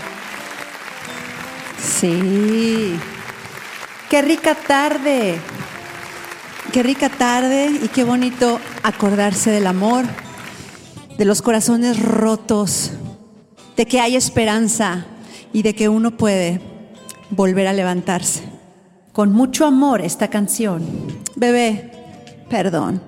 Sí. 1.82 2.98
Qué 4.08 4.22
rica 4.22 4.54
tarde. 4.54 5.38
Qué 6.72 6.82
rica 6.82 7.08
tarde 7.08 7.70
y 7.82 7.88
qué 7.88 8.04
bonito 8.04 8.60
acordarse 8.82 9.50
del 9.50 9.66
amor, 9.66 10.04
de 11.16 11.24
los 11.24 11.40
corazones 11.40 12.00
rotos, 12.00 12.92
de 13.78 13.86
que 13.86 14.00
hay 14.00 14.16
esperanza 14.16 15.06
y 15.52 15.62
de 15.62 15.72
que 15.72 15.88
uno 15.88 16.16
puede 16.16 16.60
volver 17.30 17.68
a 17.68 17.72
levantarse. 17.72 18.42
Con 19.12 19.32
mucho 19.32 19.66
amor 19.66 20.00
esta 20.00 20.28
canción. 20.28 20.82
Bebé, 21.36 21.92
perdón. 22.50 23.00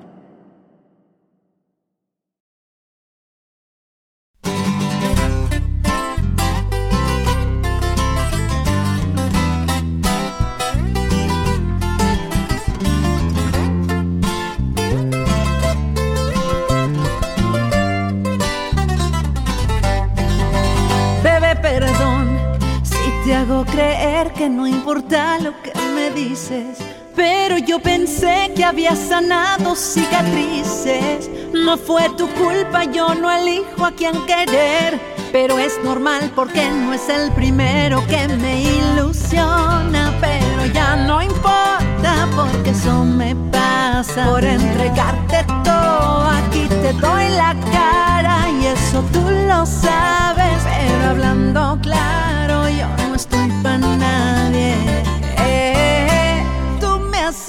Pero 27.14 27.58
yo 27.58 27.80
pensé 27.80 28.50
que 28.54 28.64
había 28.64 28.96
sanado 28.96 29.74
cicatrices. 29.74 31.28
No 31.52 31.76
fue 31.76 32.08
tu 32.16 32.28
culpa, 32.28 32.84
yo 32.84 33.14
no 33.14 33.30
elijo 33.30 33.84
a 33.84 33.92
quién 33.92 34.14
querer. 34.26 34.98
Pero 35.32 35.58
es 35.58 35.78
normal 35.84 36.32
porque 36.34 36.68
no 36.70 36.92
es 36.94 37.08
el 37.08 37.30
primero 37.32 38.04
que 38.06 38.26
me 38.28 38.62
ilusiona. 38.62 40.16
Pero 40.20 40.72
ya 40.72 40.96
no 40.96 41.20
importa 41.20 42.28
porque 42.34 42.70
eso 42.70 43.04
me 43.04 43.34
pasa. 43.52 44.26
Por 44.26 44.44
entregarte 44.44 45.44
todo, 45.64 46.26
aquí 46.26 46.66
te 46.68 46.92
doy 46.94 47.28
la 47.30 47.54
cara. 47.72 48.48
Y 48.60 48.66
eso 48.66 49.04
tú 49.12 49.20
lo 49.48 49.66
sabes. 49.66 50.62
Pero 50.64 51.10
hablando 51.10 51.78
claro, 51.82 52.68
yo 52.68 52.86
no 53.08 53.14
estoy 53.14 53.50
para 53.62 53.99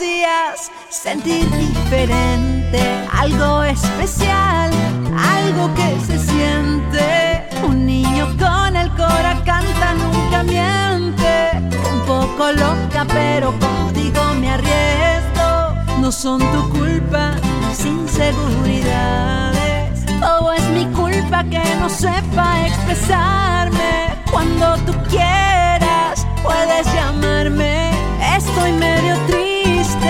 hacías 0.02 0.72
sentir 0.90 1.48
diferente, 1.52 2.82
algo 3.12 3.62
especial, 3.64 4.72
algo 5.16 5.72
que 5.76 6.00
se 6.08 6.18
siente. 6.18 7.48
Un 7.64 7.86
niño 7.86 8.26
con 8.40 8.76
el 8.76 8.90
cora 8.92 9.40
canta 9.46 9.94
nunca 9.94 10.42
miente. 10.44 11.52
Un 11.94 12.00
poco 12.08 12.52
loca, 12.52 13.06
pero 13.08 13.54
contigo 13.60 14.34
me 14.40 14.50
arriesgo. 14.50 15.76
No 16.00 16.12
son 16.12 16.40
tu 16.40 16.68
culpa, 16.70 17.36
mis 17.68 17.86
inseguridades. 17.86 20.04
Todo 20.20 20.52
es 20.54 20.68
mi 20.70 20.88
culpa 20.88 21.44
que 21.44 21.62
no 21.80 21.88
sepa 21.90 22.66
expresarme. 22.66 24.16
Cuando 24.32 24.78
tú 24.78 24.94
quieras, 25.10 26.26
puedes 26.42 26.92
llamarme. 26.92 27.92
Estoy 28.36 28.72
medio 28.74 29.16
triste. 29.28 29.51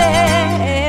Bebé, 0.02 0.81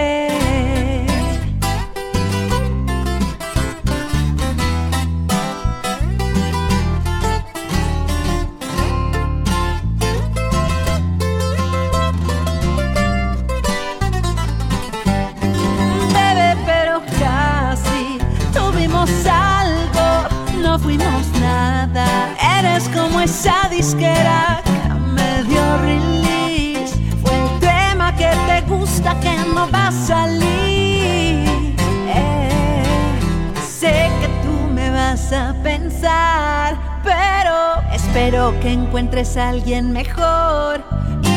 que 38.63 38.73
encuentres 38.73 39.37
a 39.37 39.49
alguien 39.49 39.91
mejor. 39.91 40.83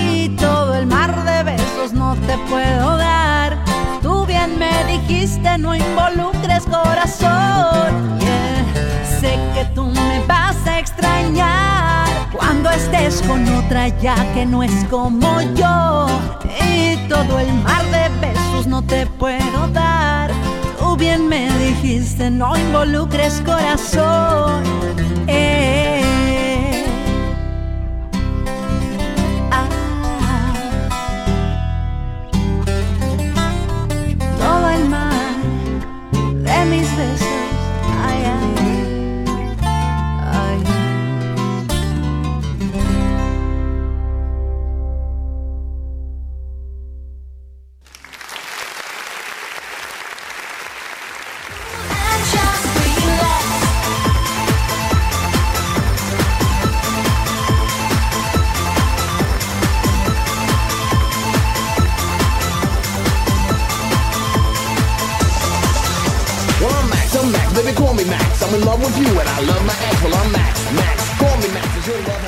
Y 0.03 0.29
todo 0.37 0.75
el 0.75 0.85
mar 0.85 1.23
de 1.25 1.43
besos 1.43 1.91
no 1.91 2.15
te 2.27 2.37
puedo 2.49 2.97
dar. 2.97 3.57
Tú 4.01 4.25
bien 4.27 4.59
me 4.59 4.85
dijiste, 4.85 5.57
no 5.57 5.75
involucres 5.75 6.63
corazón. 6.65 8.19
Sé 9.19 9.39
que 9.55 9.65
tú 9.73 9.85
me 9.85 10.23
vas 10.27 10.55
a 10.67 10.79
extrañar 10.79 12.07
cuando 12.31 12.69
estés 12.69 13.23
con 13.23 13.47
otra 13.55 13.87
ya 13.87 14.15
que 14.35 14.45
no 14.45 14.61
es 14.61 14.85
como 14.91 15.41
yo. 15.55 16.05
Y 16.69 16.95
todo 17.09 17.39
el 17.39 17.51
mar 17.63 17.83
de 17.85 18.27
besos 18.27 18.67
no 18.67 18.83
te 18.83 19.07
puedo 19.07 19.67
dar. 19.73 20.29
Tú 20.77 20.95
bien 20.95 21.27
me 21.27 21.49
dijiste, 21.57 22.29
no 22.29 22.55
involucres 22.55 23.41
corazón. 23.43 24.63
Eh. 25.27 25.64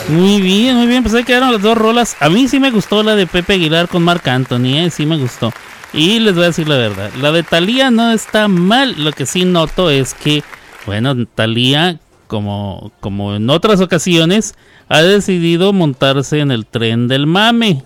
Muy 0.09 0.41
bien, 0.41 0.75
muy 0.77 0.87
bien. 0.87 1.03
Pues 1.03 1.13
ahí 1.15 1.23
quedaron 1.23 1.51
las 1.51 1.61
dos 1.61 1.77
rolas. 1.77 2.15
A 2.19 2.29
mí 2.29 2.47
sí 2.47 2.59
me 2.59 2.71
gustó 2.71 3.03
la 3.03 3.15
de 3.15 3.27
Pepe 3.27 3.53
Aguilar 3.53 3.87
con 3.87 4.03
Marc 4.03 4.27
Anthony, 4.27 4.77
¿eh? 4.77 4.89
Sí 4.89 5.05
me 5.05 5.17
gustó. 5.17 5.51
Y 5.93 6.19
les 6.19 6.35
voy 6.35 6.43
a 6.43 6.47
decir 6.47 6.67
la 6.67 6.75
verdad, 6.77 7.11
la 7.19 7.31
de 7.31 7.43
Thalía 7.43 7.89
no 7.91 8.11
está 8.11 8.47
mal, 8.49 8.93
lo 9.03 9.11
que 9.13 9.25
sí 9.25 9.45
noto 9.45 9.89
es 9.89 10.13
que, 10.13 10.43
bueno, 10.85 11.15
Thalía, 11.33 11.99
como, 12.27 12.91
como 12.99 13.35
en 13.35 13.49
otras 13.49 13.79
ocasiones, 13.79 14.53
ha 14.89 15.01
decidido 15.01 15.71
montarse 15.73 16.39
en 16.39 16.51
el 16.51 16.65
tren 16.65 17.07
del 17.07 17.25
mame, 17.25 17.83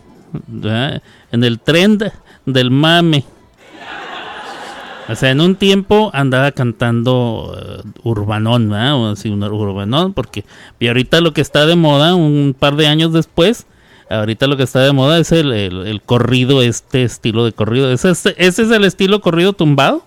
en 1.32 1.44
el 1.44 1.60
tren 1.60 2.00
de- 2.00 2.12
del 2.48 2.72
mame. 2.72 3.24
O 5.12 5.16
sea, 5.16 5.32
en 5.32 5.42
un 5.42 5.56
tiempo 5.56 6.10
andaba 6.14 6.52
cantando 6.52 7.56
eh, 7.86 7.90
urbanón, 8.04 8.70
¿verdad? 8.70 8.96
O 8.96 9.12
así, 9.12 9.30
un 9.30 9.44
urbanón, 9.44 10.14
porque 10.14 10.46
y 10.80 10.88
ahorita 10.88 11.22
lo 11.22 11.34
que 11.34 11.42
está 11.42 11.66
de 11.66 11.76
moda, 11.76 12.16
un 12.16 12.56
par 12.58 12.76
de 12.76 12.88
años 12.88 13.12
después, 13.14 13.66
ahorita 14.10 14.48
lo 14.48 14.58
que 14.58 14.64
está 14.64 14.80
de 14.82 14.92
moda 14.94 15.18
es 15.20 15.32
el, 15.32 15.52
el- 15.52 16.02
corrido, 16.02 16.62
este 16.62 17.04
estilo 17.04 17.46
de 17.46 17.52
corrido. 17.52 17.92
¿Ese, 17.92 18.12
es- 18.12 18.26
¿Ese 18.38 18.64
es 18.64 18.72
el 18.72 18.86
estilo 18.86 19.22
corrido 19.22 19.54
tumbado? 19.54 20.04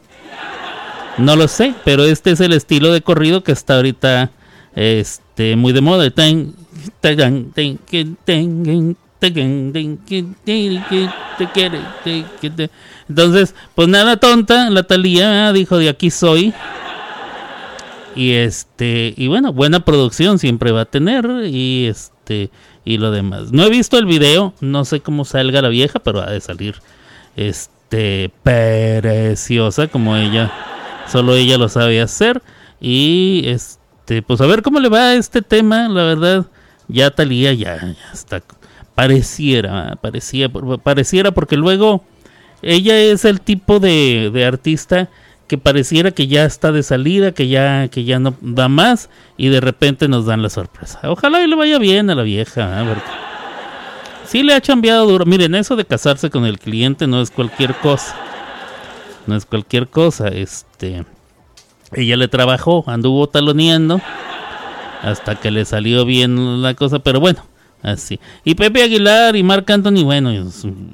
No 1.19 1.37
lo 1.37 1.47
sé, 1.49 1.75
pero 1.85 2.05
este 2.05 2.33
es 2.33 2.41
el 2.41 2.53
estilo 2.53 2.93
de 2.93 3.01
corrido 3.03 3.43
que 3.45 3.53
está 3.53 3.77
ahorita 3.77 4.31
este, 4.75 5.55
muy 5.57 5.73
de 5.73 5.81
moda. 5.81 6.11
Tan, 6.11 6.55
tan, 7.01 7.53
tan, 7.53 8.97
Entonces, 13.09 13.55
pues 13.75 13.89
nada 13.89 14.17
tonta, 14.17 14.71
la 14.71 14.83
Talía 14.85 15.53
dijo 15.53 15.79
de 15.79 15.89
aquí 15.89 16.11
soy. 16.11 16.55
Y 18.17 18.33
este, 18.33 19.13
y 19.17 19.27
bueno, 19.27 19.53
buena 19.53 19.81
producción 19.81 20.39
siempre 20.39 20.71
va 20.71 20.83
a 20.83 20.85
tener 20.85 21.27
y 21.47 21.87
este 21.87 22.51
y 22.85 22.99
lo 22.99 23.11
demás. 23.11 23.51
No 23.53 23.65
he 23.65 23.71
visto 23.71 23.99
el 23.99 24.07
video, 24.07 24.55
no 24.61 24.85
sé 24.85 25.01
cómo 25.01 25.25
salga 25.25 25.63
la 25.63 25.69
vieja, 25.69 25.99
pero 25.99 26.21
ha 26.21 26.31
de 26.31 26.41
salir 26.41 26.77
este 27.35 28.31
preciosa 28.43 29.89
como 29.89 30.17
ella, 30.17 30.53
solo 31.11 31.35
ella 31.35 31.59
lo 31.59 31.69
sabe 31.69 32.01
hacer 32.01 32.43
y 32.81 33.43
este, 33.47 34.23
pues 34.23 34.41
a 34.41 34.47
ver 34.47 34.63
cómo 34.63 34.79
le 34.79 34.89
va 34.89 35.09
a 35.09 35.15
este 35.15 35.43
tema, 35.43 35.89
la 35.89 36.05
verdad, 36.05 36.47
ya 36.87 37.11
Talía 37.11 37.53
ya, 37.53 37.81
ya 37.81 38.13
está 38.13 38.43
pareciera, 38.95 39.99
parecía, 40.01 40.49
pareciera 40.83 41.33
porque 41.33 41.57
luego 41.57 42.05
ella 42.65 42.99
es 42.99 43.25
el 43.25 43.41
tipo 43.41 43.79
de, 43.81 44.31
de 44.33 44.45
artista 44.45 45.09
que 45.47 45.59
pareciera 45.59 46.11
que 46.11 46.27
ya 46.27 46.45
está 46.45 46.73
de 46.73 46.83
salida, 46.83 47.33
que 47.33 47.49
ya, 47.49 47.89
que 47.89 48.05
ya 48.05 48.19
no 48.19 48.35
da 48.41 48.69
más 48.69 49.11
y 49.37 49.49
de 49.49 49.61
repente 49.61 50.09
nos 50.09 50.27
dan 50.27 50.43
la 50.43 50.49
sorpresa. 50.51 51.01
Ojalá 51.05 51.43
y 51.43 51.47
le 51.47 51.57
vaya 51.57 51.79
bien 51.79 52.11
a 52.11 52.15
la 52.15 52.23
vieja, 52.23 52.83
¿eh? 52.83 52.87
sí 54.27 54.43
le 54.43 54.55
ha 54.55 54.61
chambeado 54.61 55.07
duro. 55.07 55.27
Miren, 55.27 55.55
eso 55.55 55.77
de 55.77 55.85
casarse 55.85 56.31
con 56.31 56.47
el 56.47 56.59
cliente 56.59 57.07
no 57.07 57.21
es 57.21 57.31
cualquier 57.31 57.75
cosa. 57.75 58.17
No 59.27 59.37
es 59.37 59.45
cualquier 59.45 59.89
cosa. 59.89 60.29
Este, 60.29 61.05
ella 61.93 62.17
le 62.17 62.29
trabajó, 62.29 62.85
anduvo 62.87 63.29
taloneando 63.29 64.01
hasta 65.03 65.35
que 65.37 65.51
le 65.51 65.67
salió 65.67 66.05
bien 66.07 66.63
la 66.63 66.75
cosa, 66.75 66.99
pero 66.99 67.21
bueno, 67.21 67.45
así. 67.85 68.19
Y 68.45 68.57
Pepe 68.57 68.83
Aguilar 68.83 69.37
y 69.37 69.43
Marc 69.45 69.71
Anthony, 69.71 70.03
bueno, 70.03 70.33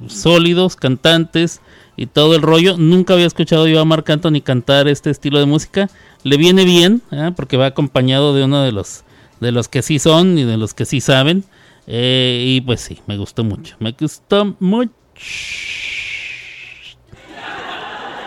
sólidos 0.07 0.75
cantantes 0.75 1.61
y 1.97 2.05
todo 2.05 2.35
el 2.35 2.41
rollo. 2.41 2.77
Nunca 2.77 3.13
había 3.13 3.25
escuchado 3.25 3.67
yo 3.67 3.79
a 3.79 3.85
Marc 3.85 4.09
Anthony 4.09 4.41
cantar 4.43 4.87
este 4.87 5.09
estilo 5.09 5.39
de 5.39 5.45
música. 5.45 5.89
Le 6.23 6.37
viene 6.37 6.65
bien, 6.65 7.01
¿eh? 7.11 7.31
porque 7.35 7.57
va 7.57 7.67
acompañado 7.67 8.35
de 8.35 8.43
uno 8.43 8.61
de 8.61 8.71
los 8.71 9.03
de 9.39 9.51
los 9.51 9.67
que 9.67 9.81
sí 9.81 9.97
son 9.97 10.37
y 10.37 10.43
de 10.43 10.57
los 10.57 10.75
que 10.75 10.85
sí 10.85 11.01
saben. 11.01 11.43
Eh, 11.87 12.43
y 12.47 12.61
pues 12.61 12.81
sí, 12.81 12.99
me 13.07 13.17
gustó 13.17 13.43
mucho. 13.43 13.75
Me 13.79 13.95
gustó 13.99 14.55
mucho. 14.59 14.91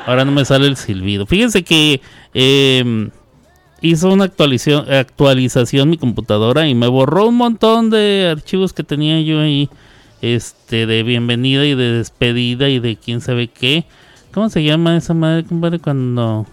Ahora 0.06 0.24
no 0.24 0.32
me 0.32 0.44
sale 0.44 0.66
el 0.66 0.76
silbido. 0.76 1.24
Fíjense 1.24 1.62
que 1.62 2.00
eh, 2.34 3.10
hizo 3.85 4.09
una 4.09 4.24
actualización, 4.24 4.91
actualización 4.91 5.91
mi 5.91 5.99
computadora 5.99 6.66
y 6.66 6.74
me 6.74 6.89
borró 6.89 7.28
un 7.28 7.37
montón 7.37 7.91
de 7.91 8.28
archivos 8.32 8.72
que 8.72 8.82
tenía 8.82 9.20
yo 9.20 9.41
ahí. 9.41 9.68
Este, 10.22 10.87
de 10.87 11.03
bienvenida 11.03 11.66
y 11.66 11.74
de 11.74 11.93
despedida 11.93 12.70
y 12.70 12.80
de 12.80 12.97
quién 12.97 13.20
sabe 13.20 13.49
qué. 13.49 13.85
¿Cómo 14.32 14.49
se 14.49 14.64
llama 14.64 14.97
esa 14.97 15.12
madre, 15.12 15.45
compadre? 15.45 15.80
Cuando. 15.80 16.47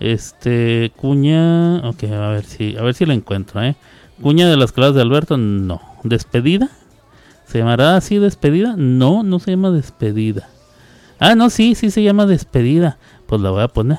Este. 0.00 0.90
Cuña. 0.96 1.78
Ok, 1.88 2.04
a 2.04 2.30
ver 2.30 2.44
si. 2.44 2.76
A 2.76 2.82
ver 2.82 2.94
si 2.94 3.06
la 3.06 3.14
encuentro, 3.14 3.62
eh. 3.62 3.76
Cuña 4.20 4.48
de 4.50 4.56
las 4.56 4.72
clases 4.72 4.96
de 4.96 5.02
Alberto. 5.02 5.36
No. 5.36 5.80
¿Despedida? 6.02 6.70
¿Se 7.46 7.58
llamará 7.58 7.96
así 7.96 8.18
despedida? 8.18 8.74
No, 8.76 9.22
no 9.22 9.38
se 9.38 9.52
llama 9.52 9.70
despedida. 9.70 10.48
Ah, 11.20 11.36
no, 11.36 11.50
sí, 11.50 11.76
sí 11.76 11.92
se 11.92 12.02
llama 12.02 12.26
despedida. 12.26 12.98
Pues 13.26 13.40
la 13.40 13.50
voy 13.50 13.62
a 13.62 13.68
poner. 13.68 13.98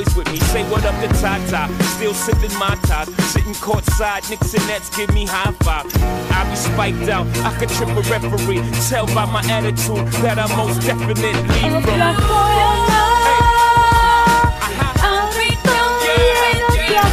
boys 0.03 0.15
with 0.15 0.31
me. 0.31 0.39
Say 0.39 0.63
what 0.69 0.85
up 0.85 0.95
to 1.01 1.07
Tata, 1.19 1.71
still 1.83 2.13
sipping 2.13 2.57
my 2.57 2.75
top. 2.83 3.07
Sitting 3.33 3.53
courtside, 3.53 4.29
Knicks 4.29 4.53
and 4.53 4.67
Nets 4.67 4.95
give 4.95 5.13
me 5.13 5.25
high 5.25 5.51
five. 5.63 5.85
I 6.31 6.49
be 6.49 6.55
spiked 6.55 7.09
out, 7.09 7.27
I 7.39 7.57
could 7.57 7.69
trip 7.69 7.89
a 7.89 8.01
referee. 8.09 8.61
Tell 8.89 9.05
by 9.07 9.25
my 9.25 9.43
attitude 9.49 10.07
that 10.23 10.39
I 10.39 10.47
most 10.55 10.81
definitely 10.81 11.33
from. 11.33 12.31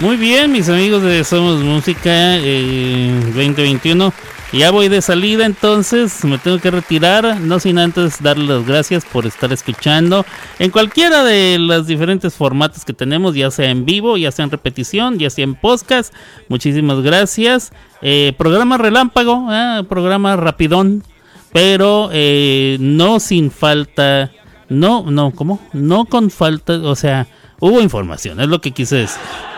Muy 0.00 0.16
bien, 0.16 0.50
mis 0.50 0.68
amigos 0.68 1.04
de 1.04 1.22
Somos 1.22 1.62
Música 1.62 2.36
eh, 2.38 3.12
2021. 3.26 4.12
Ya 4.52 4.72
voy 4.72 4.88
de 4.88 5.00
salida, 5.00 5.46
entonces 5.46 6.24
me 6.24 6.36
tengo 6.38 6.58
que 6.58 6.72
retirar. 6.72 7.40
No 7.40 7.60
sin 7.60 7.78
antes 7.78 8.20
darles 8.20 8.48
las 8.48 8.66
gracias 8.66 9.04
por 9.04 9.24
estar 9.24 9.52
escuchando 9.52 10.26
en 10.58 10.72
cualquiera 10.72 11.22
de 11.22 11.58
los 11.60 11.86
diferentes 11.86 12.34
formatos 12.34 12.84
que 12.84 12.92
tenemos, 12.92 13.36
ya 13.36 13.52
sea 13.52 13.70
en 13.70 13.84
vivo, 13.84 14.16
ya 14.16 14.32
sea 14.32 14.44
en 14.44 14.50
repetición, 14.50 15.16
ya 15.18 15.30
sea 15.30 15.44
en 15.44 15.54
podcast. 15.54 16.12
Muchísimas 16.48 17.00
gracias. 17.00 17.72
Eh, 18.02 18.34
programa 18.36 18.78
relámpago, 18.78 19.46
ah, 19.48 19.84
programa 19.88 20.34
rapidón, 20.34 21.04
pero 21.52 22.10
eh, 22.12 22.78
no 22.80 23.20
sin 23.20 23.52
falta. 23.52 24.32
No, 24.68 25.08
no, 25.08 25.30
¿cómo? 25.30 25.60
No 25.72 26.06
con 26.06 26.30
falta, 26.30 26.72
o 26.82 26.96
sea, 26.96 27.28
hubo 27.60 27.80
información, 27.80 28.40
es 28.40 28.48
lo 28.48 28.60
que 28.60 28.72
quise 28.72 28.96
decir. 28.96 29.53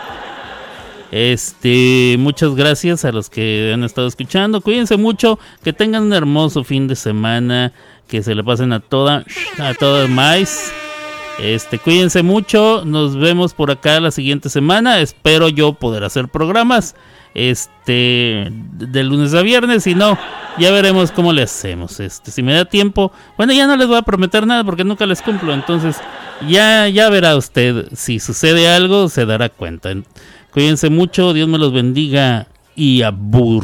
Este, 1.11 2.15
muchas 2.19 2.55
gracias 2.55 3.05
a 3.05 3.11
los 3.11 3.29
que 3.29 3.71
han 3.73 3.83
estado 3.83 4.07
escuchando. 4.07 4.61
Cuídense 4.61 4.97
mucho, 4.97 5.39
que 5.63 5.73
tengan 5.73 6.03
un 6.03 6.13
hermoso 6.13 6.63
fin 6.63 6.87
de 6.87 6.95
semana, 6.95 7.73
que 8.07 8.23
se 8.23 8.35
le 8.35 8.43
pasen 8.43 8.73
a 8.73 8.79
toda, 8.79 9.23
a 9.59 9.73
todas 9.73 10.09
más. 10.09 10.71
Este, 11.39 11.77
cuídense 11.77 12.23
mucho, 12.23 12.83
nos 12.83 13.15
vemos 13.15 13.53
por 13.53 13.71
acá 13.71 13.99
la 13.99 14.11
siguiente 14.11 14.49
semana. 14.49 14.99
Espero 14.99 15.49
yo 15.49 15.73
poder 15.73 16.03
hacer 16.03 16.27
programas 16.27 16.95
este 17.37 18.47
de 18.51 19.03
lunes 19.03 19.35
a 19.35 19.43
viernes, 19.43 19.83
si 19.83 19.93
no, 19.93 20.17
ya 20.57 20.71
veremos 20.71 21.11
cómo 21.11 21.31
le 21.33 21.43
hacemos. 21.43 21.99
Este, 21.99 22.31
si 22.31 22.41
me 22.41 22.53
da 22.53 22.65
tiempo, 22.65 23.11
bueno, 23.37 23.53
ya 23.53 23.67
no 23.67 23.77
les 23.77 23.87
voy 23.87 23.97
a 23.97 24.01
prometer 24.01 24.47
nada 24.47 24.63
porque 24.63 24.83
nunca 24.83 25.05
les 25.05 25.21
cumplo. 25.21 25.53
Entonces, 25.53 25.97
ya, 26.47 26.87
ya 26.87 27.09
verá 27.09 27.35
usted. 27.35 27.89
Si 27.93 28.19
sucede 28.19 28.67
algo, 28.67 29.07
se 29.07 29.27
dará 29.27 29.49
cuenta. 29.49 29.91
Cuídense 30.57 30.89
mucho, 30.89 31.33
Dios 31.33 31.47
me 31.47 31.59
los 31.59 31.71
bendiga 31.71 32.47
y 32.75 33.03
abur. 33.03 33.63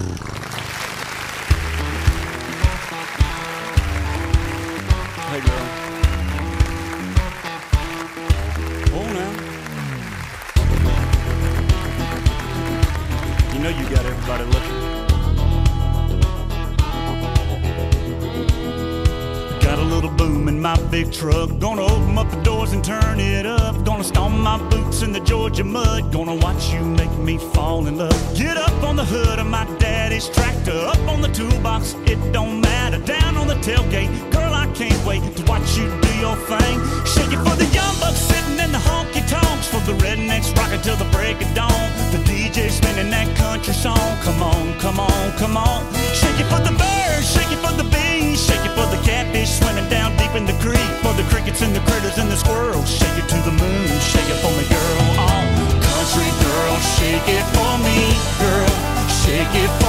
Truck. 21.11 21.59
Gonna 21.59 21.83
open 21.83 22.17
up 22.17 22.29
the 22.31 22.41
doors 22.41 22.73
and 22.73 22.83
turn 22.83 23.19
it 23.19 23.45
up. 23.45 23.83
Gonna 23.85 24.03
stomp 24.03 24.35
my 24.35 24.57
boots 24.69 24.82
in 25.03 25.11
the 25.11 25.19
Georgia 25.19 25.63
mud. 25.63 26.11
Gonna 26.11 26.35
watch 26.35 26.73
you 26.73 26.81
make 26.81 27.11
me 27.17 27.37
fall 27.37 27.85
in 27.87 27.97
love. 27.97 28.21
Get 28.35 28.57
up 28.57 28.83
on 28.83 28.95
the 28.95 29.05
hood 29.05 29.37
of 29.37 29.47
my 29.47 29.65
daddy's 29.77 30.29
tractor. 30.29 30.77
Up 30.93 31.03
on 31.07 31.21
the 31.21 31.27
toolbox, 31.27 31.95
it 32.05 32.19
don't 32.31 32.61
matter. 32.61 32.99
Down 32.99 33.37
on 33.37 33.47
the 33.47 33.55
tailgate, 33.55 34.09
girl, 34.31 34.53
I 34.53 34.65
can't 34.73 35.01
wait 35.05 35.21
to 35.35 35.43
watch 35.45 35.77
you 35.77 35.85
do 36.01 36.13
your 36.17 36.37
thing. 36.47 36.77
Shake 37.05 37.33
it 37.35 37.41
for 37.45 37.55
the 37.59 37.67
young 37.75 37.95
bucks 37.99 38.21
sitting 38.31 38.57
in 38.63 38.71
the 38.71 38.83
honky 38.89 39.23
tonks. 39.27 39.67
For 39.67 39.81
the 39.89 39.93
rednecks 40.03 40.55
rocking 40.57 40.81
till 40.81 40.95
the 40.95 41.09
break 41.11 41.41
of 41.41 41.53
dawn. 41.53 41.87
The 42.11 42.19
DJ 42.29 42.69
spinning 42.69 43.09
that 43.11 43.29
country 43.35 43.73
song. 43.73 44.17
Come 44.23 44.41
on, 44.41 44.79
come 44.79 44.99
on, 44.99 45.31
come 45.37 45.57
on. 45.57 45.83
Shake 46.15 46.39
it 46.39 46.47
for 46.47 46.61
the 46.63 46.75
birds, 46.75 47.27
shake 47.33 47.51
it 47.51 47.59
for 47.59 47.73
the 47.75 47.87
bees, 47.91 48.39
shake 48.47 48.63
it 48.63 48.73
for 48.77 48.87
the 48.95 49.01
catfish 49.03 49.51
swimming 49.59 49.89
down 49.89 50.15
deep 50.17 50.33
in 50.35 50.45
the 50.45 50.57
creek. 50.63 50.89
For 51.03 51.13
the 51.13 51.25
crickets 51.29 51.61
and 51.61 51.75
the 51.75 51.83
critters 51.91 52.17
and 52.17 52.31
the 52.31 52.37
squirrels. 52.37 52.89
Shake 52.89 53.17
it 53.17 53.27
to 53.27 53.39
the 53.43 53.51
moon, 53.51 53.87
shake 53.99 54.29
it 54.29 54.39
for 54.43 54.51
me, 54.57 54.62
shake 57.03 57.27
it 57.27 57.45
for 57.53 57.77
me, 57.83 57.99
girl. 58.39 58.73
Shake 59.09 59.55
it 59.63 59.82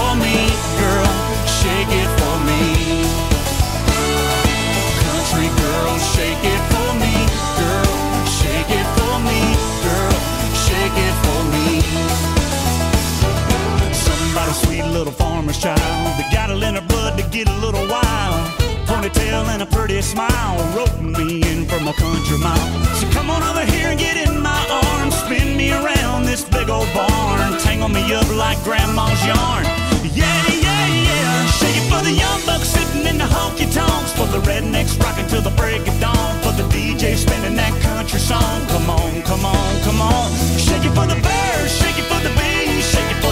Ponytail 19.05 19.45
and 19.53 19.61
a 19.61 19.67
pretty 19.67 20.01
smile 20.01 20.57
wrote 20.75 20.99
me 21.03 21.43
in 21.43 21.67
from 21.67 21.89
a 21.89 21.93
country 21.93 22.39
mile. 22.39 22.85
So 22.95 23.07
come 23.11 23.29
on 23.29 23.43
over 23.43 23.61
here 23.71 23.89
and 23.89 24.01
get 24.01 24.17
in 24.17 24.41
my 24.41 24.65
arms, 24.71 25.15
spin 25.19 25.59
me 25.59 25.73
around 25.73 26.25
this 26.25 26.43
big 26.43 26.71
old 26.71 26.89
barn, 26.95 27.53
tangle 27.61 27.91
me 27.91 28.15
up 28.15 28.27
like 28.35 28.57
grandma's 28.65 29.21
yarn. 29.27 29.65
Yeah, 30.09 30.25
yeah, 30.49 30.89
yeah. 30.89 31.47
Shake 31.53 31.77
it 31.77 31.87
for 31.93 32.03
the 32.03 32.13
young 32.13 32.41
bucks 32.47 32.69
sitting 32.69 33.07
in 33.07 33.19
the 33.19 33.29
honky 33.29 33.71
tonks, 33.71 34.13
for 34.13 34.27
the 34.27 34.41
rednecks 34.49 34.99
rocking 34.99 35.27
till 35.27 35.43
the 35.43 35.53
break 35.53 35.87
of 35.87 36.01
dawn, 36.01 36.41
for 36.41 36.53
the 36.53 36.67
DJ 36.73 37.15
spinning 37.15 37.57
that 37.57 37.79
country 37.83 38.19
song. 38.19 38.67
Come 38.69 38.89
on, 38.89 39.21
come 39.25 39.45
on, 39.45 39.83
come 39.83 40.01
on. 40.01 40.33
Shake 40.57 40.83
it 40.83 40.95
for 40.97 41.05
the 41.05 41.21
bears, 41.21 41.77
shake 41.77 41.99
it 41.99 42.05
for 42.09 42.23
the 42.23 42.31
for 42.31 42.54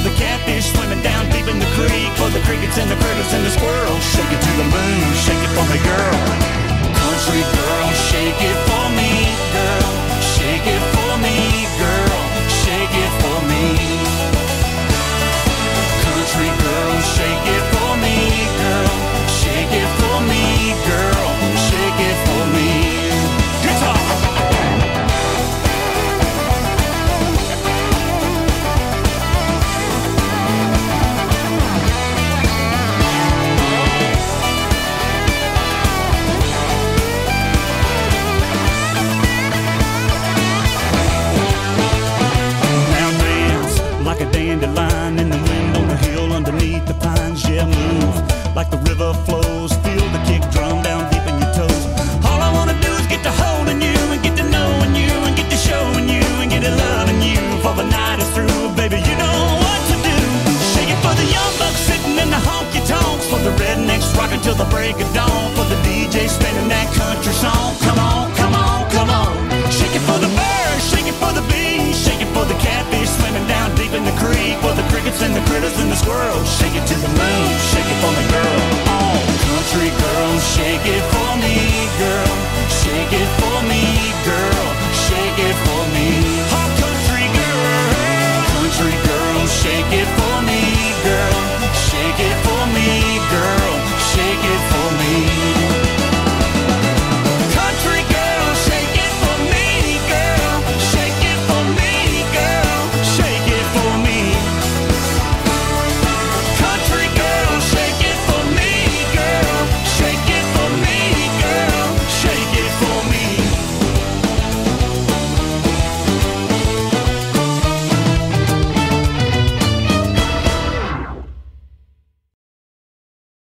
the 0.02 0.10
catfish 0.18 0.72
swimming 0.74 1.00
down 1.02 1.30
deep 1.30 1.46
in 1.46 1.58
the 1.58 1.70
creek, 1.78 2.10
for 2.18 2.28
the 2.30 2.40
crickets 2.42 2.76
and 2.78 2.90
the 2.90 2.96
critters 2.96 3.32
and 3.32 3.46
the 3.46 3.50
squirrels. 3.50 4.02
Shake 4.02 4.32
it 4.34 4.42
to 4.42 4.52
the 4.58 4.66
moon, 4.66 5.06
shake 5.22 5.38
it 5.38 5.52
for 5.54 5.66
me, 5.70 5.78
girl. 5.86 6.18
Country 6.90 7.42
girl, 7.54 7.88
shake 8.10 8.42
it 8.42 8.58
for 8.66 8.86
me, 8.98 9.10
girl. 9.54 9.90
Shake 10.34 10.66
it 10.66 10.82
for 10.94 11.12
me, 11.22 11.36
girl. 11.78 12.20
Shake 12.62 12.94
it 13.04 13.12
for 13.22 13.38
me. 13.46 13.64
Country 16.02 16.50
girl, 16.50 16.94
shake 17.14 17.46
it 17.46 17.62
for 17.70 17.78
me, 17.78 17.81